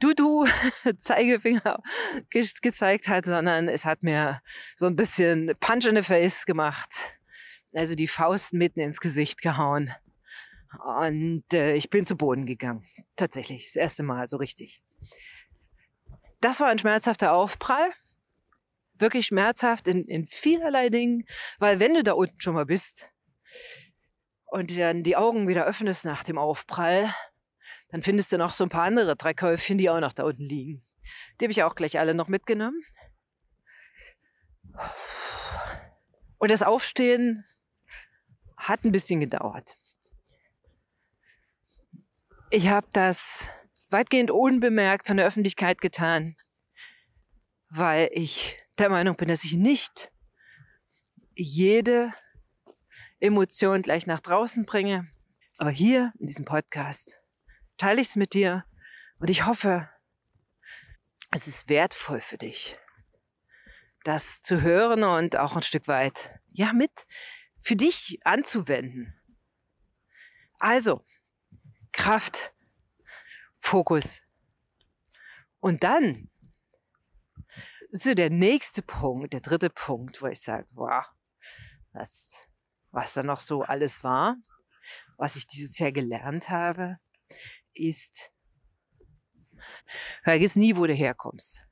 Du-Du-Zeigefinger 0.00 1.82
ge 2.30 2.46
gezeigt 2.62 3.08
hat, 3.08 3.26
sondern 3.26 3.68
es 3.68 3.84
hat 3.84 4.02
mir 4.02 4.40
so 4.76 4.86
ein 4.86 4.96
bisschen 4.96 5.52
Punch 5.60 5.86
in 5.86 5.96
the 5.96 6.02
Face 6.02 6.46
gemacht. 6.46 7.18
Also 7.72 7.94
die 7.94 8.06
Faust 8.06 8.52
mitten 8.52 8.80
ins 8.80 9.00
Gesicht 9.00 9.42
gehauen. 9.42 9.92
Und 10.84 11.44
äh, 11.52 11.74
ich 11.74 11.90
bin 11.90 12.06
zu 12.06 12.16
Boden 12.16 12.46
gegangen. 12.46 12.86
Tatsächlich, 13.16 13.64
das 13.66 13.76
erste 13.76 14.02
Mal 14.02 14.28
so 14.28 14.36
richtig. 14.36 14.82
Das 16.40 16.60
war 16.60 16.68
ein 16.68 16.78
schmerzhafter 16.78 17.32
Aufprall 17.32 17.92
wirklich 19.00 19.26
schmerzhaft 19.26 19.88
in, 19.88 20.04
in 20.06 20.26
vielerlei 20.26 20.88
Dingen, 20.88 21.24
weil 21.58 21.80
wenn 21.80 21.94
du 21.94 22.02
da 22.02 22.12
unten 22.12 22.40
schon 22.40 22.54
mal 22.54 22.66
bist 22.66 23.10
und 24.46 24.76
dann 24.76 25.02
die 25.02 25.16
Augen 25.16 25.48
wieder 25.48 25.64
öffnest 25.64 26.04
nach 26.04 26.24
dem 26.24 26.38
Aufprall, 26.38 27.12
dann 27.90 28.02
findest 28.02 28.32
du 28.32 28.38
noch 28.38 28.54
so 28.54 28.64
ein 28.64 28.70
paar 28.70 28.84
andere 28.84 29.16
drei 29.16 29.34
Käufchen, 29.34 29.78
die 29.78 29.90
auch 29.90 30.00
noch 30.00 30.12
da 30.12 30.24
unten 30.24 30.44
liegen. 30.44 30.84
Die 31.40 31.44
habe 31.44 31.52
ich 31.52 31.62
auch 31.62 31.74
gleich 31.74 31.98
alle 31.98 32.14
noch 32.14 32.28
mitgenommen. 32.28 32.82
Und 36.38 36.50
das 36.50 36.62
Aufstehen 36.62 37.44
hat 38.56 38.84
ein 38.84 38.92
bisschen 38.92 39.20
gedauert. 39.20 39.76
Ich 42.50 42.68
habe 42.68 42.86
das 42.92 43.48
weitgehend 43.96 44.30
unbemerkt 44.30 45.06
von 45.06 45.16
der 45.16 45.24
Öffentlichkeit 45.24 45.80
getan, 45.80 46.36
weil 47.70 48.10
ich 48.12 48.58
der 48.76 48.90
Meinung 48.90 49.16
bin, 49.16 49.28
dass 49.28 49.42
ich 49.42 49.54
nicht 49.54 50.12
jede 51.34 52.12
Emotion 53.20 53.80
gleich 53.80 54.06
nach 54.06 54.20
draußen 54.20 54.66
bringe. 54.66 55.10
Aber 55.56 55.70
hier 55.70 56.12
in 56.18 56.26
diesem 56.26 56.44
Podcast 56.44 57.22
teile 57.78 58.02
ich 58.02 58.08
es 58.08 58.16
mit 58.16 58.34
dir 58.34 58.66
und 59.18 59.30
ich 59.30 59.46
hoffe, 59.46 59.88
es 61.30 61.46
ist 61.46 61.70
wertvoll 61.70 62.20
für 62.20 62.36
dich, 62.36 62.76
das 64.04 64.42
zu 64.42 64.60
hören 64.60 65.04
und 65.04 65.38
auch 65.38 65.56
ein 65.56 65.62
Stück 65.62 65.88
weit, 65.88 66.38
ja, 66.52 66.74
mit 66.74 67.06
für 67.62 67.76
dich 67.76 68.18
anzuwenden. 68.24 69.18
Also, 70.58 71.02
Kraft, 71.92 72.52
Fokus. 73.66 74.22
Und 75.58 75.82
dann 75.82 76.30
so 77.90 78.14
der 78.14 78.30
nächste 78.30 78.80
Punkt, 78.82 79.32
der 79.32 79.40
dritte 79.40 79.70
Punkt, 79.70 80.22
wo 80.22 80.26
ich 80.28 80.40
sage, 80.40 80.66
wow, 80.70 81.04
was, 81.92 82.48
was 82.92 83.14
da 83.14 83.24
noch 83.24 83.40
so 83.40 83.62
alles 83.62 84.04
war, 84.04 84.36
was 85.16 85.34
ich 85.34 85.48
dieses 85.48 85.78
Jahr 85.78 85.90
gelernt 85.90 86.48
habe, 86.48 86.98
ist, 87.74 88.30
vergiss 90.22 90.54
nie, 90.54 90.76
wo 90.76 90.86
du 90.86 90.94
herkommst. 90.94 91.62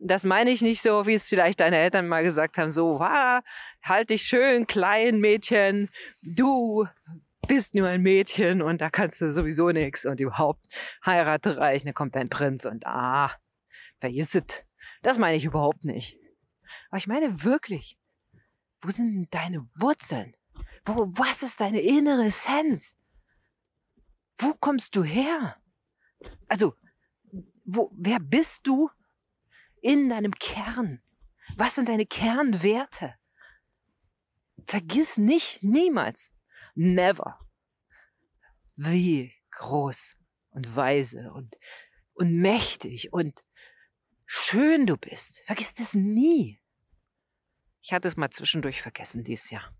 Das 0.00 0.24
meine 0.24 0.50
ich 0.50 0.62
nicht 0.62 0.80
so, 0.80 1.06
wie 1.06 1.14
es 1.14 1.28
vielleicht 1.28 1.60
deine 1.60 1.76
Eltern 1.76 2.08
mal 2.08 2.22
gesagt 2.22 2.56
haben, 2.56 2.70
so, 2.70 3.00
ah, 3.00 3.42
halt 3.82 4.10
dich 4.10 4.22
schön 4.22 4.66
klein, 4.66 5.20
Mädchen, 5.20 5.90
du 6.22 6.86
bist 7.48 7.74
nur 7.74 7.88
ein 7.88 8.02
Mädchen 8.02 8.62
und 8.62 8.80
da 8.80 8.90
kannst 8.90 9.20
du 9.20 9.32
sowieso 9.32 9.70
nichts 9.70 10.06
und 10.06 10.20
überhaupt 10.20 10.64
heirate 11.04 11.56
reich, 11.56 11.82
dann 11.82 11.94
kommt 11.94 12.14
dein 12.14 12.28
Prinz 12.28 12.64
und 12.64 12.86
ah, 12.86 13.32
vergiss 13.98 14.34
es. 14.34 14.64
Das 15.02 15.18
meine 15.18 15.36
ich 15.36 15.44
überhaupt 15.44 15.84
nicht. 15.84 16.16
Aber 16.90 16.98
ich 16.98 17.06
meine 17.06 17.42
wirklich, 17.42 17.98
wo 18.80 18.90
sind 18.90 19.32
deine 19.34 19.68
Wurzeln? 19.74 20.34
Wo, 20.84 21.06
was 21.18 21.42
ist 21.42 21.60
deine 21.60 21.80
innere 21.80 22.26
Essenz? 22.26 22.96
Wo 24.36 24.54
kommst 24.54 24.94
du 24.94 25.02
her? 25.02 25.56
Also, 26.46 26.74
wo, 27.64 27.90
wer 27.96 28.20
bist 28.20 28.66
du 28.66 28.90
in 29.80 30.08
deinem 30.08 30.32
Kern? 30.32 31.02
Was 31.56 31.74
sind 31.74 31.88
deine 31.88 32.06
Kernwerte? 32.06 33.14
Vergiss 34.66 35.16
nicht, 35.16 35.62
niemals, 35.62 36.30
never, 36.78 37.38
wie 38.76 39.34
groß 39.50 40.16
und 40.50 40.76
weise 40.76 41.32
und, 41.32 41.58
und 42.14 42.32
mächtig 42.32 43.12
und 43.12 43.44
schön 44.26 44.86
du 44.86 44.96
bist. 44.96 45.40
Vergiss 45.40 45.74
das 45.74 45.94
nie. 45.94 46.60
Ich 47.82 47.92
hatte 47.92 48.08
es 48.08 48.16
mal 48.16 48.30
zwischendurch 48.30 48.80
vergessen 48.80 49.24
dieses 49.24 49.50
Jahr. 49.50 49.74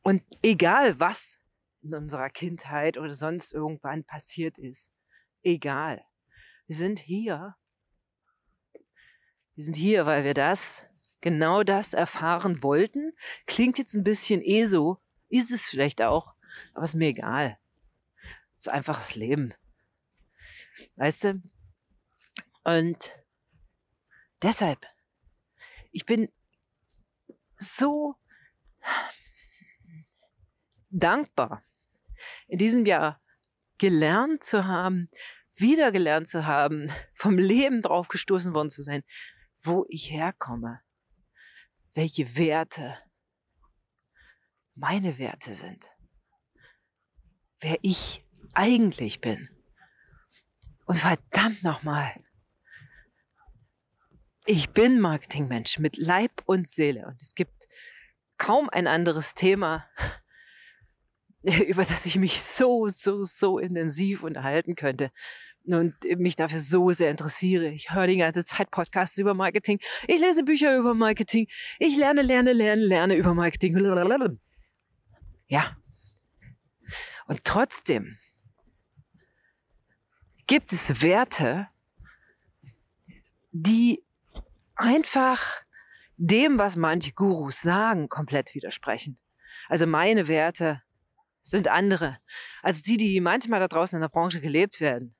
Und 0.00 0.22
egal 0.42 0.98
was 0.98 1.38
in 1.82 1.94
unserer 1.94 2.30
Kindheit 2.30 2.96
oder 2.96 3.14
sonst 3.14 3.52
irgendwann 3.52 4.04
passiert 4.04 4.58
ist, 4.58 4.90
egal. 5.42 6.02
Wir 6.66 6.76
sind 6.76 6.98
hier. 6.98 7.56
Wir 9.54 9.64
sind 9.64 9.76
hier, 9.76 10.06
weil 10.06 10.24
wir 10.24 10.34
das, 10.34 10.86
genau 11.20 11.62
das 11.62 11.92
erfahren 11.92 12.62
wollten. 12.62 13.12
Klingt 13.46 13.76
jetzt 13.76 13.94
ein 13.94 14.04
bisschen 14.04 14.40
eh 14.42 14.64
so, 14.64 15.02
ist 15.32 15.50
es 15.50 15.66
vielleicht 15.66 16.02
auch, 16.02 16.34
aber 16.74 16.84
ist 16.84 16.94
mir 16.94 17.08
egal. 17.08 17.58
ist 18.56 18.68
einfach 18.68 18.98
das 18.98 19.14
Leben. 19.14 19.54
Weißt 20.96 21.24
du? 21.24 21.42
Und 22.64 23.12
deshalb, 24.42 24.86
ich 25.90 26.04
bin 26.04 26.30
so 27.56 28.16
dankbar, 30.90 31.64
in 32.46 32.58
diesem 32.58 32.84
Jahr 32.84 33.20
gelernt 33.78 34.44
zu 34.44 34.66
haben, 34.66 35.10
wieder 35.54 35.92
gelernt 35.92 36.28
zu 36.28 36.46
haben, 36.46 36.92
vom 37.14 37.38
Leben 37.38 37.82
drauf 37.82 38.08
gestoßen 38.08 38.52
worden 38.52 38.70
zu 38.70 38.82
sein, 38.82 39.02
wo 39.62 39.86
ich 39.88 40.10
herkomme, 40.10 40.80
welche 41.94 42.36
Werte 42.36 42.98
meine 44.74 45.18
Werte 45.18 45.54
sind, 45.54 45.88
wer 47.60 47.78
ich 47.82 48.24
eigentlich 48.54 49.20
bin. 49.20 49.48
Und 50.86 50.98
verdammt 50.98 51.62
nochmal, 51.62 52.12
ich 54.44 54.70
bin 54.70 55.00
Marketingmensch 55.00 55.78
mit 55.78 55.96
Leib 55.96 56.42
und 56.46 56.68
Seele 56.68 57.06
und 57.06 57.22
es 57.22 57.34
gibt 57.34 57.68
kaum 58.38 58.68
ein 58.68 58.88
anderes 58.88 59.34
Thema, 59.34 59.86
über 61.42 61.84
das 61.84 62.06
ich 62.06 62.16
mich 62.16 62.42
so, 62.42 62.88
so, 62.88 63.24
so 63.24 63.58
intensiv 63.58 64.22
unterhalten 64.22 64.74
könnte 64.74 65.12
und 65.64 65.94
mich 66.16 66.34
dafür 66.34 66.60
so 66.60 66.90
sehr 66.90 67.10
interessiere. 67.10 67.68
Ich 67.68 67.92
höre 67.92 68.08
die 68.08 68.16
ganze 68.16 68.44
Zeit 68.44 68.70
Podcasts 68.70 69.16
über 69.18 69.34
Marketing. 69.34 69.78
Ich 70.08 70.20
lese 70.20 70.44
Bücher 70.44 70.76
über 70.76 70.94
Marketing. 70.94 71.46
Ich 71.78 71.96
lerne, 71.96 72.22
lerne, 72.22 72.52
lerne, 72.52 72.82
lerne 72.82 73.14
über 73.14 73.34
Marketing. 73.34 73.76
Ja. 75.52 75.76
Und 77.26 77.44
trotzdem 77.44 78.16
gibt 80.46 80.72
es 80.72 81.02
Werte, 81.02 81.68
die 83.50 84.02
einfach 84.76 85.62
dem, 86.16 86.56
was 86.56 86.76
manche 86.76 87.12
Gurus 87.12 87.60
sagen, 87.60 88.08
komplett 88.08 88.54
widersprechen. 88.54 89.18
Also 89.68 89.86
meine 89.86 90.26
Werte 90.26 90.82
sind 91.42 91.68
andere 91.68 92.18
als 92.62 92.80
die, 92.80 92.96
die 92.96 93.20
manchmal 93.20 93.60
da 93.60 93.68
draußen 93.68 93.98
in 93.98 94.00
der 94.00 94.08
Branche 94.08 94.40
gelebt 94.40 94.80
werden. 94.80 95.14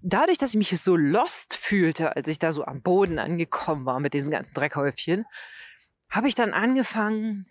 Dadurch, 0.00 0.38
dass 0.38 0.50
ich 0.50 0.56
mich 0.56 0.80
so 0.80 0.94
lost 0.94 1.56
fühlte, 1.56 2.14
als 2.14 2.28
ich 2.28 2.38
da 2.38 2.52
so 2.52 2.64
am 2.64 2.82
Boden 2.82 3.18
angekommen 3.18 3.84
war 3.84 3.98
mit 3.98 4.14
diesen 4.14 4.30
ganzen 4.30 4.54
Dreckhäufchen, 4.54 5.24
habe 6.08 6.28
ich 6.28 6.36
dann 6.36 6.52
angefangen, 6.54 7.50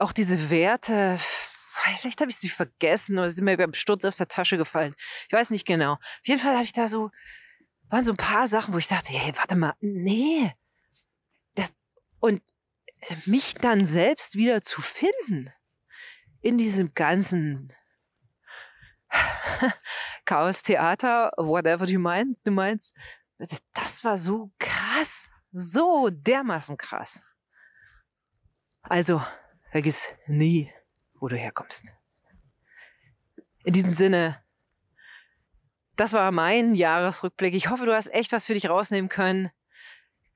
auch 0.00 0.12
diese 0.12 0.50
Werte, 0.50 1.16
vielleicht 1.18 2.20
habe 2.20 2.30
ich 2.30 2.36
sie 2.36 2.48
vergessen 2.48 3.18
oder 3.18 3.30
sind 3.30 3.44
mir 3.44 3.56
beim 3.56 3.74
Sturz 3.74 4.04
aus 4.04 4.16
der 4.16 4.28
Tasche 4.28 4.56
gefallen. 4.56 4.94
Ich 5.26 5.32
weiß 5.32 5.50
nicht 5.50 5.66
genau. 5.66 5.94
Auf 5.94 6.20
jeden 6.24 6.40
Fall 6.40 6.54
habe 6.54 6.64
ich 6.64 6.72
da 6.72 6.88
so, 6.88 7.10
waren 7.88 8.04
so 8.04 8.12
ein 8.12 8.16
paar 8.16 8.48
Sachen, 8.48 8.74
wo 8.74 8.78
ich 8.78 8.88
dachte, 8.88 9.12
hey, 9.12 9.32
warte 9.36 9.56
mal, 9.56 9.74
nee. 9.80 10.52
Das, 11.54 11.72
und 12.20 12.42
mich 13.26 13.54
dann 13.54 13.84
selbst 13.84 14.36
wieder 14.36 14.62
zu 14.62 14.80
finden 14.82 15.52
in 16.40 16.58
diesem 16.58 16.94
ganzen 16.94 17.72
Chaos-Theater, 20.24 21.32
whatever 21.36 21.86
du 21.86 21.98
meinst, 21.98 22.40
du 22.44 22.50
meinst, 22.50 22.94
das 23.72 24.04
war 24.04 24.18
so 24.18 24.50
krass, 24.58 25.28
so 25.52 26.08
dermaßen 26.10 26.76
krass. 26.76 27.22
Also, 28.82 29.22
vergiss 29.74 30.14
nie, 30.28 30.70
wo 31.18 31.26
du 31.26 31.34
herkommst. 31.34 31.96
In 33.64 33.72
diesem 33.72 33.90
Sinne, 33.90 34.40
das 35.96 36.12
war 36.12 36.30
mein 36.30 36.76
Jahresrückblick. 36.76 37.54
Ich 37.54 37.70
hoffe, 37.70 37.84
du 37.84 37.92
hast 37.92 38.06
echt 38.14 38.30
was 38.30 38.46
für 38.46 38.54
dich 38.54 38.70
rausnehmen 38.70 39.08
können 39.08 39.50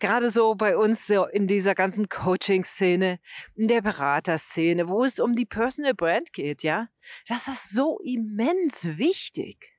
gerade 0.01 0.31
so 0.31 0.55
bei 0.55 0.77
uns 0.77 1.09
in 1.11 1.47
dieser 1.47 1.75
ganzen 1.75 2.09
Coaching-Szene, 2.09 3.21
in 3.55 3.69
der 3.69 3.81
Beraterszene, 3.81 4.89
wo 4.89 5.05
es 5.05 5.21
um 5.21 5.35
die 5.35 5.47
Personal 5.47 5.95
Brand 5.95 6.33
geht, 6.33 6.63
ja, 6.63 6.89
das 7.27 7.49
ist 7.49 7.71
so 7.71 7.99
immens 8.01 8.99
wichtig. 8.99 9.77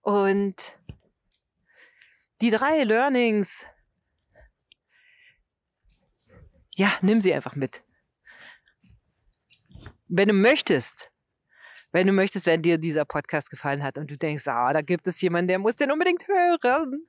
Und 0.00 0.78
die 2.40 2.50
drei 2.50 2.82
Learnings, 2.82 3.66
ja, 6.74 6.92
nimm 7.02 7.20
sie 7.20 7.34
einfach 7.34 7.54
mit. 7.54 7.84
Wenn 10.14 10.28
du 10.28 10.34
möchtest, 10.34 11.10
wenn 11.90 12.06
du 12.06 12.12
möchtest, 12.12 12.44
wenn 12.44 12.60
dir 12.60 12.76
dieser 12.76 13.06
Podcast 13.06 13.48
gefallen 13.48 13.82
hat 13.82 13.96
und 13.96 14.10
du 14.10 14.18
denkst, 14.18 14.46
ah, 14.46 14.70
da 14.74 14.82
gibt 14.82 15.06
es 15.06 15.18
jemanden, 15.22 15.48
der 15.48 15.58
muss 15.58 15.76
den 15.76 15.90
unbedingt 15.90 16.28
hören, 16.28 17.06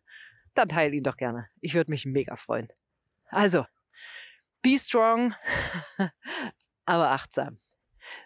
dann 0.54 0.70
teile 0.70 0.96
ihn 0.96 1.04
doch 1.04 1.18
gerne. 1.18 1.50
Ich 1.60 1.74
würde 1.74 1.92
mich 1.92 2.06
mega 2.06 2.38
freuen. 2.38 2.70
Also, 3.28 3.66
be 4.62 4.78
strong, 4.78 5.36
aber 6.86 7.12
achtsam. 7.12 7.60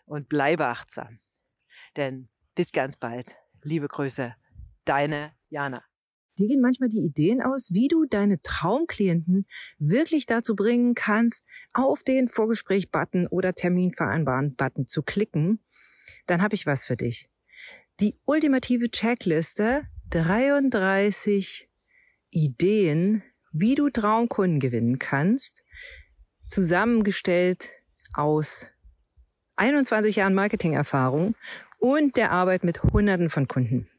Und 0.06 0.30
bleibe 0.30 0.68
achtsam. 0.68 1.22
Denn 1.96 2.30
bis 2.54 2.72
ganz 2.72 2.98
bald. 2.98 3.36
Liebe 3.64 3.88
Grüße, 3.88 4.36
deine 4.86 5.34
Jana. 5.50 5.84
Dir 6.38 6.48
gehen 6.48 6.62
manchmal 6.62 6.90
die 6.90 7.00
Ideen 7.00 7.42
aus, 7.42 7.74
wie 7.74 7.88
du 7.88 8.06
deine 8.06 8.42
Traumklienten 8.42 9.48
wirklich 9.80 10.28
dazu 10.28 10.56
bringen 10.56 10.94
kannst, 10.94 11.46
auf 11.74 12.04
den 12.04 12.28
Vorgespräch-Button 12.28 13.28
oder 13.28 13.54
Termin 13.54 13.94
vereinbaren-Button 13.94 14.88
zu 14.88 15.02
klicken. 15.02 15.60
Dann 16.28 16.42
habe 16.42 16.56
ich 16.56 16.68
was 16.68 16.86
für 16.86 16.96
dich. 16.96 17.30
Die 18.00 18.20
ultimative 18.26 18.92
Checkliste 18.92 19.88
33 20.12 21.68
Ideen, 22.30 23.24
wie 23.52 23.74
du 23.74 23.90
Traumkunden 23.90 24.60
gewinnen 24.60 25.00
kannst, 25.00 25.64
zusammengestellt 26.48 27.70
aus 28.14 28.72
21 29.56 30.18
Jahren 30.18 30.36
Marketingerfahrung 30.36 31.36
und 31.80 32.16
der 32.16 32.32
Arbeit 32.32 32.64
mit 32.64 32.84
Hunderten 32.84 33.30
von 33.30 33.48
Kunden. 33.48 33.90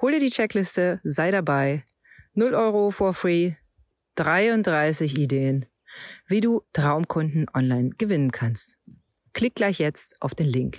Hol 0.00 0.12
dir 0.12 0.20
die 0.20 0.30
Checkliste, 0.30 1.00
sei 1.04 1.30
dabei. 1.30 1.84
0 2.34 2.54
Euro 2.54 2.90
for 2.90 3.14
free, 3.14 3.52
33 4.16 5.16
Ideen, 5.16 5.66
wie 6.26 6.40
du 6.40 6.62
Traumkunden 6.72 7.46
online 7.54 7.90
gewinnen 7.98 8.30
kannst. 8.30 8.78
Klick 9.32 9.54
gleich 9.54 9.78
jetzt 9.78 10.20
auf 10.22 10.34
den 10.34 10.46
Link. 10.46 10.78